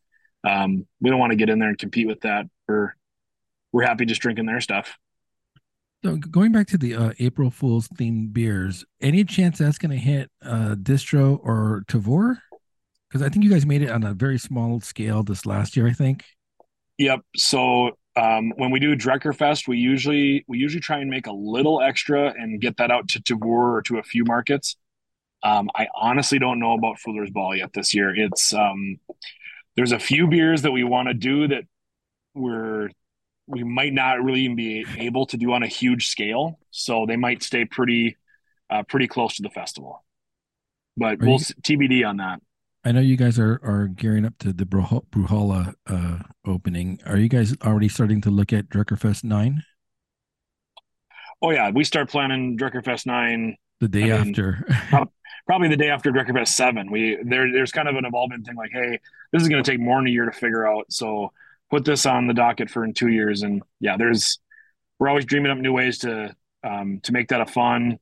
um, 0.45 0.87
we 1.01 1.11
don't 1.11 1.19
want 1.19 1.31
to 1.31 1.37
get 1.37 1.49
in 1.49 1.59
there 1.59 1.69
and 1.69 1.79
compete 1.79 2.07
with 2.07 2.21
that. 2.23 2.47
We're 2.67 2.95
we're 3.73 3.85
happy 3.85 4.05
just 4.05 4.21
drinking 4.21 4.47
their 4.47 4.61
stuff. 4.61 4.99
So 6.05 6.17
going 6.17 6.51
back 6.51 6.67
to 6.69 6.79
the 6.79 6.97
uh, 6.97 7.13
April 7.21 7.51
Fool's 7.51 7.89
themed 7.89 8.33
beers, 8.33 8.85
any 9.01 9.23
chance 9.23 9.59
that's 9.59 9.79
going 9.79 9.93
to 9.93 9.97
hit 9.97 10.31
uh, 10.45 10.75
Distro 10.75 11.39
or 11.43 11.85
Tavour? 11.87 12.39
Because 13.09 13.23
I 13.25 13.29
think 13.29 13.45
you 13.45 13.51
guys 13.51 13.65
made 13.65 13.83
it 13.83 13.91
on 13.91 14.03
a 14.03 14.13
very 14.13 14.39
small 14.39 14.81
scale 14.81 15.23
this 15.23 15.47
last 15.47 15.77
year. 15.77 15.87
I 15.87 15.93
think. 15.93 16.25
Yep. 16.99 17.21
So 17.37 17.93
um, 18.15 18.53
when 18.57 18.71
we 18.71 18.79
do 18.79 18.95
Drekker 18.95 19.35
Fest, 19.35 19.67
we 19.67 19.79
usually 19.79 20.45
we 20.47 20.59
usually 20.59 20.81
try 20.81 20.99
and 20.99 21.09
make 21.09 21.27
a 21.27 21.33
little 21.33 21.81
extra 21.81 22.33
and 22.37 22.61
get 22.61 22.77
that 22.77 22.91
out 22.91 23.09
to 23.11 23.21
Tavour 23.21 23.77
or 23.77 23.83
to 23.87 23.99
a 23.99 24.03
few 24.03 24.25
markets. 24.25 24.77
Um, 25.43 25.71
I 25.75 25.89
honestly 25.95 26.39
don't 26.39 26.61
know 26.61 26.75
about 26.75 26.99
Fooler's 26.99 27.31
Ball 27.31 27.57
yet 27.57 27.73
this 27.73 27.95
year. 27.95 28.15
It's 28.15 28.53
um, 28.53 28.99
there's 29.77 29.93
a 29.93 29.99
few 29.99 30.27
beers 30.29 30.63
that 30.63 30.73
we 30.73 30.85
want 30.85 31.09
to 31.09 31.15
do 31.15 31.49
that 31.49 31.65
we're 32.35 32.91
we 33.47 33.65
might 33.65 33.93
not 33.93 34.23
really 34.23 34.49
be 34.49 34.87
able 34.99 35.27
to 35.27 35.37
do 35.37 35.53
on 35.53 35.63
a 35.63 35.67
huge 35.67 36.09
scale, 36.09 36.59
so 36.71 37.07
they 37.07 37.17
might 37.17 37.43
stay 37.43 37.65
pretty 37.65 38.17
uh, 38.71 38.83
pretty 38.85 39.09
close 39.09 39.37
to 39.37 39.43
the 39.43 39.51
festival. 39.51 40.05
But 40.97 41.15
are 41.15 41.27
we'll 41.27 41.39
you, 41.39 41.39
TBD 41.63 42.07
on 42.07 42.19
that. 42.19 42.41
I 42.85 42.93
know 42.93 43.01
you 43.01 43.17
guys 43.17 43.39
are 43.39 43.61
are 43.63 43.87
gearing 43.89 44.25
up 44.25 44.39
to 44.39 44.53
the 44.53 44.65
Brewhalla 44.65 45.75
uh, 45.87 46.19
opening. 46.47 47.01
Are 47.07 47.17
you 47.17 47.29
guys 47.29 47.55
already 47.65 47.89
starting 47.89 48.21
to 48.23 48.31
look 48.31 48.53
at 48.53 48.69
Drekkerfest 48.69 49.25
nine? 49.25 49.63
Oh 51.41 51.51
yeah, 51.51 51.71
we 51.71 51.85
start 51.85 52.11
planning 52.11 52.59
Drekkerfest 52.59 53.07
nine 53.07 53.57
the 53.81 53.89
day 53.89 54.13
I 54.13 54.23
mean, 54.23 54.31
after. 54.31 54.67
probably 55.47 55.69
the 55.69 55.77
day 55.77 55.91
after 55.91 56.11
Drekkerfest 56.11 56.49
seven. 56.49 56.91
We 56.91 57.19
there 57.25 57.53
there's 57.53 57.73
kind 57.73 57.89
of 57.89 57.97
an 57.97 58.05
evolving 58.05 58.43
thing 58.43 58.57
like, 58.57 58.71
hey, 58.73 58.99
this 59.33 59.43
is 59.43 59.49
going 59.49 59.63
to 59.63 59.71
take 59.71 59.81
more 59.81 59.99
than 59.99 60.09
a 60.09 60.11
year 60.11 60.25
to 60.25 60.33
figure 60.33 60.67
out. 60.67 60.87
So 60.91 61.33
put 61.71 61.85
this 61.85 62.05
on 62.05 62.27
the 62.27 62.35
docket 62.35 62.69
for 62.69 62.85
in 62.85 62.95
two 62.95 63.09
years. 63.09 63.43
And 63.43 63.63
yeah, 63.81 63.97
there's 63.97 64.41
we're 64.99 65.09
always 65.09 65.25
dreaming 65.25 65.53
up 65.53 65.59
new 65.59 65.73
ways 65.73 65.99
to 65.99 66.35
um, 66.65 67.01
to 67.05 67.13
make 67.13 67.29
that 67.29 67.41
a 67.41 67.47
fun, 67.47 67.99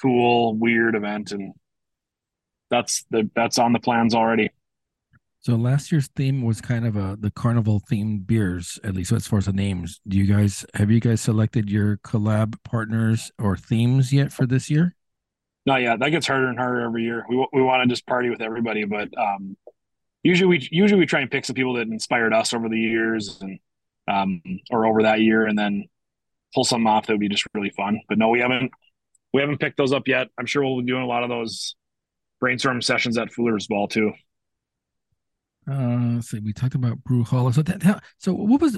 cool, 0.00 0.54
weird 0.54 0.94
event, 0.94 1.32
and 1.32 1.52
that's 2.72 3.04
the 3.10 3.30
that's 3.36 3.58
on 3.58 3.72
the 3.72 3.78
plans 3.78 4.14
already. 4.14 4.50
So 5.40 5.56
last 5.56 5.92
year's 5.92 6.08
theme 6.16 6.42
was 6.42 6.60
kind 6.60 6.86
of 6.86 6.96
a 6.96 7.16
the 7.20 7.30
carnival 7.30 7.82
themed 7.90 8.26
beers, 8.26 8.80
at 8.82 8.94
least 8.94 9.12
as 9.12 9.26
far 9.26 9.38
as 9.38 9.46
the 9.46 9.52
names. 9.52 10.00
Do 10.08 10.16
you 10.16 10.26
guys 10.26 10.64
have 10.74 10.90
you 10.90 10.98
guys 10.98 11.20
selected 11.20 11.70
your 11.70 11.98
collab 11.98 12.56
partners 12.64 13.30
or 13.38 13.56
themes 13.56 14.12
yet 14.12 14.32
for 14.32 14.46
this 14.46 14.70
year? 14.70 14.94
Not 15.66 15.82
yet. 15.82 16.00
That 16.00 16.10
gets 16.10 16.26
harder 16.26 16.48
and 16.48 16.58
harder 16.58 16.80
every 16.80 17.04
year. 17.04 17.24
We 17.28 17.46
we 17.52 17.62
want 17.62 17.82
to 17.82 17.88
just 17.88 18.06
party 18.06 18.30
with 18.30 18.40
everybody, 18.40 18.84
but 18.84 19.08
um, 19.18 19.56
usually 20.22 20.58
we 20.58 20.68
usually 20.72 20.98
we 20.98 21.06
try 21.06 21.20
and 21.20 21.30
pick 21.30 21.44
some 21.44 21.54
people 21.54 21.74
that 21.74 21.88
inspired 21.88 22.32
us 22.32 22.54
over 22.54 22.68
the 22.68 22.78
years 22.78 23.38
and 23.42 23.58
um, 24.08 24.42
or 24.70 24.86
over 24.86 25.02
that 25.02 25.20
year, 25.20 25.46
and 25.46 25.58
then 25.58 25.84
pull 26.54 26.64
some 26.64 26.86
off 26.86 27.06
that 27.06 27.12
would 27.12 27.20
be 27.20 27.28
just 27.28 27.46
really 27.52 27.70
fun. 27.70 28.00
But 28.08 28.18
no, 28.18 28.28
we 28.28 28.40
haven't 28.40 28.72
we 29.34 29.40
haven't 29.40 29.58
picked 29.58 29.76
those 29.76 29.92
up 29.92 30.08
yet. 30.08 30.28
I'm 30.38 30.46
sure 30.46 30.62
we'll 30.62 30.80
be 30.80 30.86
doing 30.86 31.02
a 31.02 31.06
lot 31.06 31.22
of 31.22 31.28
those 31.28 31.74
brainstorm 32.42 32.82
sessions 32.82 33.16
at 33.16 33.28
Fooler's 33.28 33.68
Ball 33.68 33.86
too. 33.86 34.12
Uh, 35.70 36.20
so 36.20 36.38
we 36.42 36.52
talked 36.52 36.74
about 36.74 37.02
brew 37.04 37.22
hall. 37.22 37.52
So 37.52 37.62
that 37.62 38.02
so 38.18 38.34
what 38.34 38.60
was 38.60 38.76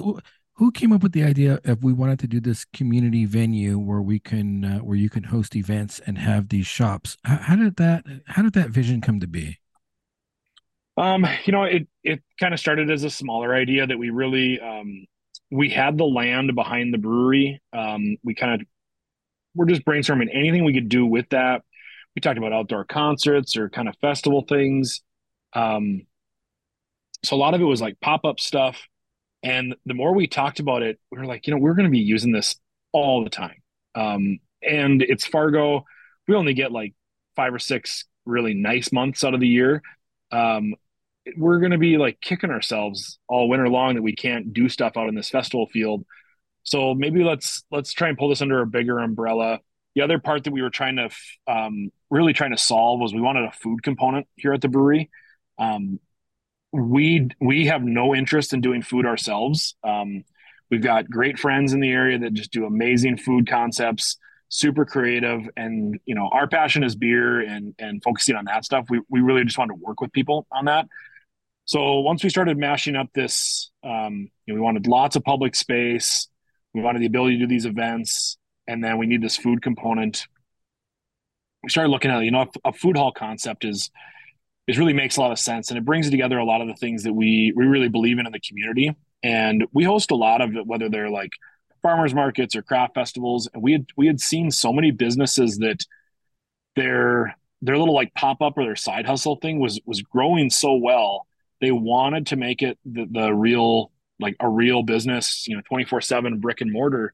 who 0.53 0.71
came 0.71 0.93
up 0.93 1.01
with 1.01 1.13
the 1.13 1.23
idea 1.23 1.59
if 1.63 1.81
we 1.81 1.91
wanted 1.91 2.19
to 2.19 2.27
do 2.27 2.39
this 2.39 2.63
community 2.63 3.25
venue 3.25 3.79
where 3.79 4.03
we 4.03 4.19
can 4.19 4.63
uh, 4.63 4.77
where 4.79 4.95
you 4.95 5.09
can 5.09 5.23
host 5.23 5.55
events 5.55 5.99
and 6.05 6.19
have 6.19 6.49
these 6.49 6.67
shops? 6.67 7.17
How, 7.23 7.37
how 7.37 7.55
did 7.55 7.77
that 7.77 8.05
how 8.27 8.43
did 8.43 8.53
that 8.53 8.69
vision 8.69 9.01
come 9.01 9.19
to 9.19 9.27
be? 9.27 9.57
Um, 10.95 11.25
you 11.45 11.51
know, 11.51 11.63
it 11.63 11.87
it 12.03 12.21
kind 12.39 12.53
of 12.53 12.59
started 12.59 12.91
as 12.91 13.03
a 13.03 13.09
smaller 13.09 13.55
idea 13.55 13.87
that 13.87 13.97
we 13.97 14.11
really 14.11 14.59
um, 14.59 15.07
we 15.49 15.71
had 15.71 15.97
the 15.97 16.05
land 16.05 16.53
behind 16.53 16.93
the 16.93 16.99
brewery. 16.99 17.59
Um, 17.73 18.17
we 18.23 18.35
kind 18.35 18.61
of 18.61 18.67
we're 19.55 19.65
just 19.65 19.83
brainstorming 19.83 20.29
anything 20.31 20.65
we 20.65 20.73
could 20.75 20.87
do 20.87 21.03
with 21.07 21.29
that. 21.29 21.63
We 22.15 22.21
talked 22.21 22.37
about 22.37 22.53
outdoor 22.53 22.85
concerts 22.85 23.57
or 23.57 23.69
kind 23.69 23.89
of 23.89 23.95
festival 23.97 24.45
things. 24.47 25.01
Um, 25.53 26.07
so 27.23 27.35
a 27.35 27.37
lot 27.37 27.53
of 27.53 27.61
it 27.61 27.65
was 27.65 27.81
like 27.81 27.99
pop 27.99 28.25
up 28.25 28.39
stuff. 28.39 28.87
And 29.43 29.75
the 29.85 29.93
more 29.93 30.13
we 30.13 30.27
talked 30.27 30.59
about 30.59 30.81
it, 30.81 30.99
we 31.11 31.19
were 31.19 31.25
like, 31.25 31.45
you 31.45 31.53
know, 31.53 31.59
we're 31.59 31.73
going 31.75 31.85
to 31.85 31.91
be 31.91 31.99
using 31.99 32.31
this 32.31 32.55
all 32.91 33.23
the 33.23 33.29
time. 33.29 33.61
Um, 33.93 34.39
and 34.61 35.01
it's 35.01 35.25
Fargo. 35.25 35.85
We 36.27 36.35
only 36.35 36.53
get 36.53 36.71
like 36.71 36.93
five 37.35 37.53
or 37.53 37.59
six 37.59 38.05
really 38.25 38.53
nice 38.53 38.91
months 38.91 39.23
out 39.23 39.33
of 39.33 39.39
the 39.39 39.47
year. 39.47 39.81
Um, 40.31 40.75
we're 41.37 41.59
going 41.59 41.71
to 41.71 41.77
be 41.77 41.97
like 41.97 42.21
kicking 42.21 42.51
ourselves 42.51 43.19
all 43.27 43.49
winter 43.49 43.69
long 43.69 43.95
that 43.95 44.01
we 44.01 44.15
can't 44.15 44.53
do 44.53 44.69
stuff 44.69 44.97
out 44.97 45.09
in 45.09 45.15
this 45.15 45.29
festival 45.29 45.67
field. 45.71 46.05
So 46.63 46.93
maybe 46.95 47.23
let's 47.23 47.63
let's 47.71 47.93
try 47.93 48.09
and 48.09 48.17
pull 48.17 48.29
this 48.29 48.41
under 48.41 48.61
a 48.61 48.67
bigger 48.67 48.99
umbrella. 48.99 49.59
The 49.95 50.01
other 50.01 50.19
part 50.19 50.43
that 50.43 50.51
we 50.51 50.61
were 50.61 50.69
trying 50.69 50.97
to 50.97 51.09
um, 51.47 51.91
really 52.09 52.33
trying 52.33 52.51
to 52.51 52.57
solve 52.57 52.99
was 52.99 53.13
we 53.13 53.21
wanted 53.21 53.45
a 53.45 53.51
food 53.51 53.81
component 53.81 54.27
here 54.35 54.53
at 54.53 54.61
the 54.61 54.67
brewery. 54.67 55.09
Um, 55.57 55.99
we 56.71 57.29
we 57.39 57.67
have 57.67 57.83
no 57.83 58.13
interest 58.13 58.53
in 58.53 58.61
doing 58.61 58.81
food 58.81 59.05
ourselves. 59.05 59.75
Um, 59.83 60.23
we've 60.69 60.83
got 60.83 61.09
great 61.09 61.39
friends 61.39 61.73
in 61.73 61.79
the 61.79 61.91
area 61.91 62.19
that 62.19 62.33
just 62.33 62.51
do 62.51 62.65
amazing 62.65 63.17
food 63.17 63.49
concepts, 63.49 64.17
super 64.49 64.85
creative, 64.85 65.41
and 65.55 65.97
you 66.05 66.15
know 66.15 66.29
our 66.31 66.47
passion 66.47 66.83
is 66.83 66.95
beer 66.95 67.39
and 67.39 67.73
and 67.79 68.03
focusing 68.03 68.35
on 68.35 68.45
that 68.45 68.65
stuff. 68.65 68.85
We 68.89 69.01
we 69.09 69.21
really 69.21 69.45
just 69.45 69.57
wanted 69.57 69.75
to 69.75 69.81
work 69.81 70.01
with 70.01 70.11
people 70.11 70.45
on 70.51 70.65
that. 70.65 70.87
So 71.65 72.01
once 72.01 72.23
we 72.23 72.29
started 72.29 72.57
mashing 72.57 72.95
up 72.95 73.09
this, 73.13 73.71
um, 73.83 74.29
you 74.45 74.53
know, 74.53 74.55
we 74.55 74.61
wanted 74.61 74.85
lots 74.85 75.15
of 75.15 75.23
public 75.23 75.55
space. 75.55 76.27
We 76.75 76.81
wanted 76.81 77.01
the 77.01 77.07
ability 77.07 77.37
to 77.37 77.45
do 77.45 77.47
these 77.47 77.65
events, 77.65 78.37
and 78.67 78.83
then 78.83 78.97
we 78.97 79.05
need 79.05 79.21
this 79.21 79.37
food 79.37 79.61
component. 79.61 80.27
We 81.63 81.69
started 81.69 81.89
looking 81.89 82.11
at, 82.11 82.23
you 82.23 82.31
know, 82.31 82.47
a, 82.63 82.73
food 82.73 82.97
hall 82.97 83.11
concept 83.11 83.65
is 83.65 83.89
is 84.67 84.79
really 84.79 84.93
makes 84.93 85.17
a 85.17 85.21
lot 85.21 85.31
of 85.31 85.39
sense, 85.39 85.69
and 85.69 85.77
it 85.77 85.85
brings 85.85 86.09
together 86.09 86.37
a 86.37 86.45
lot 86.45 86.61
of 86.61 86.67
the 86.67 86.75
things 86.75 87.03
that 87.03 87.13
we 87.13 87.53
we 87.55 87.65
really 87.65 87.89
believe 87.89 88.19
in 88.19 88.25
in 88.25 88.31
the 88.31 88.39
community. 88.39 88.95
And 89.23 89.65
we 89.73 89.83
host 89.83 90.11
a 90.11 90.15
lot 90.15 90.41
of 90.41 90.55
it, 90.55 90.65
whether 90.65 90.89
they're 90.89 91.09
like 91.09 91.31
farmers 91.81 92.13
markets 92.13 92.55
or 92.55 92.61
craft 92.61 92.95
festivals. 92.95 93.47
And 93.53 93.61
we 93.61 93.71
had 93.73 93.85
we 93.95 94.07
had 94.07 94.19
seen 94.19 94.51
so 94.51 94.73
many 94.73 94.91
businesses 94.91 95.57
that 95.59 95.85
their 96.75 97.35
their 97.61 97.77
little 97.77 97.95
like 97.95 98.13
pop 98.13 98.41
up 98.41 98.57
or 98.57 98.63
their 98.63 98.75
side 98.75 99.05
hustle 99.05 99.37
thing 99.37 99.59
was 99.59 99.79
was 99.85 100.01
growing 100.01 100.49
so 100.49 100.73
well 100.75 101.27
they 101.61 101.71
wanted 101.71 102.27
to 102.27 102.35
make 102.35 102.61
it 102.61 102.77
the, 102.85 103.07
the 103.09 103.33
real 103.33 103.91
like 104.19 104.35
a 104.39 104.47
real 104.47 104.83
business 104.83 105.47
you 105.47 105.55
know 105.55 105.61
24 105.67 106.01
7 106.01 106.39
brick 106.39 106.61
and 106.61 106.71
mortar 106.71 107.13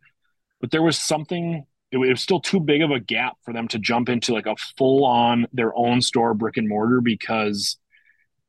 but 0.61 0.71
there 0.71 0.81
was 0.81 1.01
something 1.01 1.65
it 1.91 1.97
was 1.97 2.21
still 2.21 2.39
too 2.39 2.59
big 2.59 2.81
of 2.81 2.91
a 2.91 2.99
gap 2.99 3.35
for 3.43 3.53
them 3.53 3.67
to 3.67 3.77
jump 3.77 4.07
into 4.07 4.33
like 4.33 4.45
a 4.45 4.55
full 4.77 5.03
on 5.05 5.45
their 5.51 5.75
own 5.75 6.01
store 6.01 6.33
brick 6.33 6.55
and 6.55 6.69
mortar 6.69 7.01
because 7.01 7.77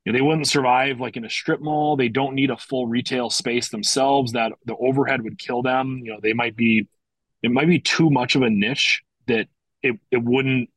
you 0.05 0.13
know, 0.13 0.17
they 0.19 0.23
wouldn't 0.23 0.47
survive 0.47 1.01
like 1.01 1.17
in 1.17 1.25
a 1.25 1.31
strip 1.31 1.61
mall. 1.61 1.97
They 1.97 2.09
don't 2.09 2.35
need 2.35 2.51
a 2.51 2.57
full 2.57 2.87
retail 2.87 3.31
space 3.31 3.69
themselves 3.69 4.33
that 4.33 4.53
the 4.65 4.77
overhead 4.77 5.23
would 5.23 5.39
kill 5.39 5.63
them. 5.63 6.01
You 6.05 6.13
know 6.13 6.21
they 6.23 6.33
might 6.33 6.57
be 6.57 6.87
it 7.43 7.51
might 7.51 7.69
be 7.69 7.81
too 7.81 8.11
much 8.11 8.37
of 8.37 8.43
a 8.43 8.51
niche 8.51 9.03
that 9.27 9.49
it, 9.83 9.99
it 10.11 10.23
wouldn't 10.23 10.71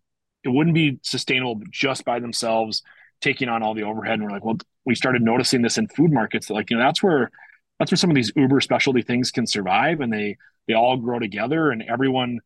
it 0.44 0.50
wouldn't 0.50 0.76
be 0.76 1.00
sustainable 1.04 1.62
just 1.70 2.06
by 2.06 2.20
themselves 2.20 2.82
taking 3.22 3.50
on 3.50 3.62
all 3.62 3.74
the 3.74 3.84
overhead. 3.84 4.16
And 4.16 4.24
we're 4.24 4.32
like 4.32 4.46
well 4.46 4.58
we 4.86 4.96
started 4.96 5.22
noticing 5.22 5.62
this 5.62 5.78
in 5.78 5.88
food 5.88 6.12
markets 6.12 6.48
that 6.48 6.54
like 6.54 6.70
you 6.70 6.78
know 6.78 6.84
that's 6.84 7.04
where 7.04 7.32
that's 7.80 7.92
where 7.92 7.98
some 7.98 8.10
of 8.10 8.16
these 8.16 8.32
uber 8.36 8.62
specialty 8.62 9.02
things 9.02 9.32
can 9.32 9.46
survive. 9.46 10.02
And 10.02 10.14
they 10.14 10.38
they 10.68 10.74
all 10.74 10.98
grow 10.98 11.20
together 11.20 11.72
and 11.72 11.84
everyone 11.84 12.40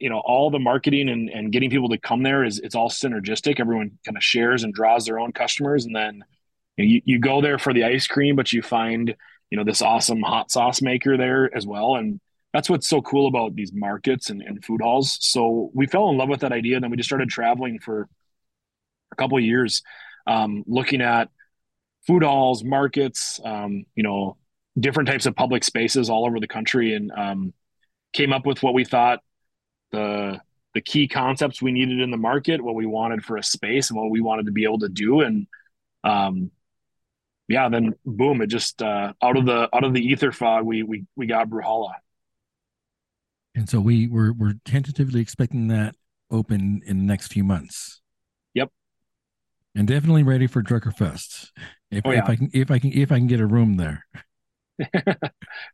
you 0.00 0.10
know 0.10 0.20
all 0.24 0.50
the 0.50 0.58
marketing 0.58 1.08
and, 1.08 1.28
and 1.30 1.52
getting 1.52 1.70
people 1.70 1.88
to 1.88 1.98
come 1.98 2.22
there 2.22 2.44
is 2.44 2.58
it's 2.58 2.74
all 2.74 2.90
synergistic. 2.90 3.60
Everyone 3.60 3.98
kind 4.04 4.16
of 4.16 4.22
shares 4.22 4.64
and 4.64 4.74
draws 4.74 5.04
their 5.04 5.18
own 5.18 5.32
customers. 5.32 5.84
And 5.84 5.94
then 5.94 6.24
you, 6.76 6.84
know, 6.84 6.90
you, 6.90 7.02
you 7.04 7.18
go 7.18 7.40
there 7.40 7.58
for 7.58 7.72
the 7.72 7.84
ice 7.84 8.06
cream 8.06 8.36
but 8.36 8.52
you 8.52 8.62
find 8.62 9.14
you 9.50 9.58
know 9.58 9.64
this 9.64 9.82
awesome 9.82 10.22
hot 10.22 10.50
sauce 10.50 10.82
maker 10.82 11.16
there 11.16 11.54
as 11.54 11.66
well. 11.66 11.96
And 11.96 12.20
that's 12.52 12.70
what's 12.70 12.88
so 12.88 13.02
cool 13.02 13.28
about 13.28 13.54
these 13.54 13.72
markets 13.72 14.30
and, 14.30 14.40
and 14.42 14.64
food 14.64 14.80
halls. 14.80 15.18
So 15.20 15.70
we 15.74 15.86
fell 15.86 16.08
in 16.10 16.16
love 16.16 16.28
with 16.28 16.40
that 16.40 16.52
idea 16.52 16.76
and 16.76 16.84
then 16.84 16.90
we 16.90 16.96
just 16.96 17.08
started 17.08 17.28
traveling 17.28 17.78
for 17.78 18.08
a 19.12 19.16
couple 19.16 19.38
of 19.38 19.44
years 19.44 19.82
um, 20.26 20.64
looking 20.66 21.00
at 21.00 21.28
food 22.06 22.22
halls, 22.22 22.64
markets, 22.64 23.40
um, 23.44 23.84
you 23.94 24.02
know, 24.02 24.36
different 24.78 25.08
types 25.08 25.26
of 25.26 25.34
public 25.34 25.64
spaces 25.64 26.10
all 26.10 26.26
over 26.26 26.40
the 26.40 26.48
country, 26.48 26.94
and 26.94 27.10
um, 27.12 27.52
came 28.12 28.32
up 28.32 28.46
with 28.46 28.62
what 28.62 28.74
we 28.74 28.84
thought 28.84 29.20
the 29.92 30.40
the 30.74 30.80
key 30.80 31.08
concepts 31.08 31.62
we 31.62 31.72
needed 31.72 32.00
in 32.00 32.10
the 32.10 32.16
market, 32.16 32.62
what 32.62 32.74
we 32.74 32.86
wanted 32.86 33.24
for 33.24 33.36
a 33.36 33.42
space, 33.42 33.90
and 33.90 33.98
what 33.98 34.10
we 34.10 34.20
wanted 34.20 34.46
to 34.46 34.52
be 34.52 34.64
able 34.64 34.80
to 34.80 34.88
do, 34.88 35.20
and 35.20 35.46
um, 36.04 36.50
yeah, 37.48 37.68
then 37.68 37.94
boom, 38.04 38.42
it 38.42 38.48
just 38.48 38.82
uh, 38.82 39.12
out 39.22 39.36
of 39.36 39.46
the 39.46 39.68
out 39.74 39.84
of 39.84 39.94
the 39.94 40.00
ether 40.00 40.32
fog, 40.32 40.64
we 40.64 40.82
we 40.82 41.04
we 41.16 41.26
got 41.26 41.48
Brewhalla. 41.48 41.92
And 43.54 43.68
so 43.68 43.80
we 43.80 44.06
we're 44.06 44.32
we're 44.32 44.54
tentatively 44.64 45.20
expecting 45.20 45.68
that 45.68 45.94
open 46.30 46.82
in 46.84 46.98
the 46.98 47.04
next 47.04 47.28
few 47.28 47.44
months 47.44 48.02
Yep. 48.54 48.70
and 49.74 49.86
definitely 49.86 50.24
ready 50.24 50.46
for 50.46 50.62
Drekker 50.62 50.94
Fest. 50.94 51.52
If, 51.90 52.02
oh, 52.04 52.10
yeah. 52.10 52.24
if 52.24 52.28
I 52.28 52.36
can, 52.36 52.50
if 52.52 52.70
I 52.70 52.78
can, 52.80 52.92
if 52.92 53.12
I 53.12 53.18
can 53.18 53.28
get 53.28 53.40
a 53.40 53.46
room 53.46 53.76
there. 53.76 54.04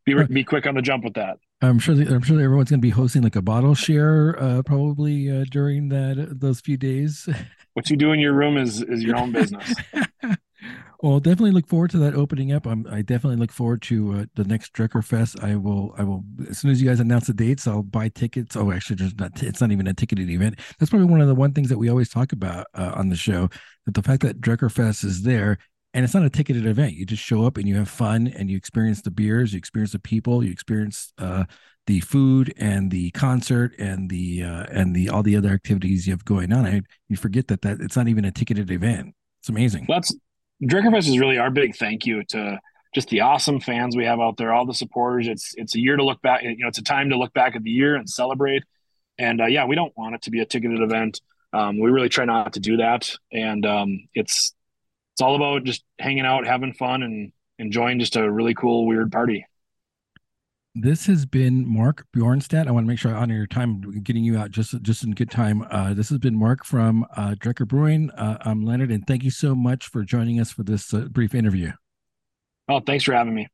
Be 0.04 0.14
be 0.24 0.44
quick 0.44 0.66
on 0.66 0.74
the 0.74 0.82
jump 0.82 1.04
with 1.04 1.14
that. 1.14 1.38
I'm 1.60 1.78
sure. 1.78 1.94
That, 1.94 2.08
I'm 2.08 2.22
sure 2.22 2.40
everyone's 2.40 2.70
going 2.70 2.80
to 2.80 2.86
be 2.86 2.90
hosting 2.90 3.22
like 3.22 3.36
a 3.36 3.42
bottle 3.42 3.74
share, 3.74 4.40
uh, 4.40 4.62
probably 4.62 5.30
uh, 5.30 5.44
during 5.50 5.88
that 5.88 6.40
those 6.40 6.60
few 6.60 6.76
days. 6.76 7.28
What 7.74 7.88
you 7.88 7.96
do 7.96 8.12
in 8.12 8.20
your 8.20 8.34
room 8.34 8.58
is 8.58 8.82
is 8.82 9.02
your 9.02 9.16
own 9.16 9.32
business. 9.32 9.72
well, 11.02 11.20
definitely 11.20 11.52
look 11.52 11.66
forward 11.66 11.90
to 11.92 11.98
that 12.00 12.14
opening 12.14 12.52
up. 12.52 12.66
I'm, 12.66 12.86
I 12.86 13.00
definitely 13.00 13.38
look 13.38 13.50
forward 13.50 13.80
to 13.84 14.12
uh, 14.12 14.24
the 14.34 14.44
next 14.44 14.74
Drekker 14.74 15.02
Fest. 15.02 15.42
I 15.42 15.56
will. 15.56 15.94
I 15.96 16.04
will 16.04 16.22
as 16.50 16.58
soon 16.58 16.70
as 16.70 16.82
you 16.82 16.88
guys 16.90 17.00
announce 17.00 17.28
the 17.28 17.32
dates. 17.32 17.66
I'll 17.66 17.82
buy 17.82 18.10
tickets. 18.10 18.56
Oh, 18.56 18.70
actually, 18.70 18.96
there's 18.96 19.14
not. 19.14 19.42
It's 19.42 19.62
not 19.62 19.72
even 19.72 19.86
a 19.86 19.94
ticketed 19.94 20.28
event. 20.28 20.58
That's 20.78 20.90
probably 20.90 21.08
one 21.08 21.22
of 21.22 21.28
the 21.28 21.34
one 21.34 21.54
things 21.54 21.70
that 21.70 21.78
we 21.78 21.88
always 21.88 22.10
talk 22.10 22.32
about 22.32 22.66
uh, 22.74 22.92
on 22.94 23.08
the 23.08 23.16
show. 23.16 23.48
That 23.86 23.94
the 23.94 24.02
fact 24.02 24.20
that 24.20 24.42
Drekker 24.42 24.70
Fest 24.70 25.02
is 25.02 25.22
there 25.22 25.56
and 25.94 26.04
it's 26.04 26.14
not 26.14 26.24
a 26.24 26.30
ticketed 26.30 26.66
event. 26.66 26.94
You 26.94 27.04
just 27.04 27.22
show 27.22 27.44
up 27.44 27.56
and 27.56 27.68
you 27.68 27.76
have 27.76 27.88
fun 27.88 28.26
and 28.26 28.50
you 28.50 28.56
experience 28.56 29.02
the 29.02 29.10
beers, 29.10 29.52
you 29.52 29.58
experience 29.58 29.92
the 29.92 29.98
people, 29.98 30.42
you 30.42 30.50
experience 30.50 31.12
uh, 31.18 31.44
the 31.86 32.00
food 32.00 32.54
and 32.56 32.90
the 32.90 33.10
concert 33.10 33.74
and 33.78 34.08
the 34.08 34.42
uh, 34.42 34.64
and 34.70 34.94
the 34.94 35.08
all 35.08 35.22
the 35.22 35.36
other 35.36 35.50
activities 35.50 36.06
you 36.06 36.12
have 36.12 36.24
going 36.24 36.52
on. 36.52 36.66
I, 36.66 36.82
you 37.08 37.16
forget 37.16 37.48
that 37.48 37.62
that 37.62 37.80
it's 37.80 37.96
not 37.96 38.08
even 38.08 38.24
a 38.24 38.30
ticketed 38.30 38.70
event. 38.70 39.14
It's 39.40 39.48
amazing. 39.48 39.86
Well, 39.88 39.98
that's 39.98 40.14
Drekkerfest 40.62 41.08
is 41.08 41.18
really 41.18 41.38
our 41.38 41.50
big 41.50 41.76
thank 41.76 42.06
you 42.06 42.22
to 42.28 42.60
just 42.94 43.08
the 43.08 43.20
awesome 43.20 43.58
fans 43.58 43.96
we 43.96 44.04
have 44.04 44.20
out 44.20 44.36
there, 44.36 44.52
all 44.52 44.66
the 44.66 44.74
supporters. 44.74 45.26
It's 45.26 45.54
it's 45.56 45.74
a 45.74 45.80
year 45.80 45.96
to 45.96 46.04
look 46.04 46.22
back. 46.22 46.42
You 46.42 46.56
know, 46.58 46.68
it's 46.68 46.78
a 46.78 46.84
time 46.84 47.10
to 47.10 47.18
look 47.18 47.32
back 47.32 47.56
at 47.56 47.62
the 47.62 47.70
year 47.70 47.96
and 47.96 48.08
celebrate. 48.08 48.62
And 49.18 49.40
uh, 49.40 49.46
yeah, 49.46 49.66
we 49.66 49.74
don't 49.74 49.92
want 49.96 50.14
it 50.14 50.22
to 50.22 50.30
be 50.30 50.40
a 50.40 50.46
ticketed 50.46 50.80
event. 50.80 51.20
Um, 51.52 51.78
we 51.78 51.90
really 51.90 52.08
try 52.08 52.24
not 52.24 52.54
to 52.54 52.60
do 52.60 52.78
that. 52.78 53.14
And 53.30 53.66
um, 53.66 54.08
it's 54.14 54.54
it's 55.14 55.20
all 55.20 55.36
about 55.36 55.64
just 55.64 55.84
hanging 55.98 56.24
out, 56.24 56.46
having 56.46 56.72
fun, 56.72 57.02
and 57.02 57.32
enjoying 57.58 57.98
just 57.98 58.16
a 58.16 58.30
really 58.30 58.54
cool, 58.54 58.86
weird 58.86 59.12
party. 59.12 59.46
This 60.74 61.04
has 61.04 61.26
been 61.26 61.68
Mark 61.68 62.06
Bjornstad. 62.16 62.66
I 62.66 62.70
want 62.70 62.86
to 62.86 62.88
make 62.88 62.98
sure 62.98 63.14
I 63.14 63.18
honor 63.18 63.36
your 63.36 63.46
time 63.46 63.82
getting 64.02 64.24
you 64.24 64.38
out 64.38 64.50
just 64.50 64.80
just 64.80 65.04
in 65.04 65.10
good 65.10 65.30
time. 65.30 65.66
Uh, 65.70 65.92
this 65.92 66.08
has 66.08 66.18
been 66.18 66.34
Mark 66.34 66.64
from 66.64 67.04
uh, 67.14 67.34
Drekker 67.38 67.68
Brewing. 67.68 68.10
Uh, 68.12 68.38
I'm 68.40 68.64
Leonard, 68.64 68.90
and 68.90 69.06
thank 69.06 69.22
you 69.22 69.30
so 69.30 69.54
much 69.54 69.86
for 69.86 70.02
joining 70.02 70.40
us 70.40 70.50
for 70.50 70.62
this 70.62 70.94
uh, 70.94 71.00
brief 71.10 71.34
interview. 71.34 71.72
Oh, 72.70 72.80
thanks 72.80 73.04
for 73.04 73.12
having 73.12 73.34
me. 73.34 73.48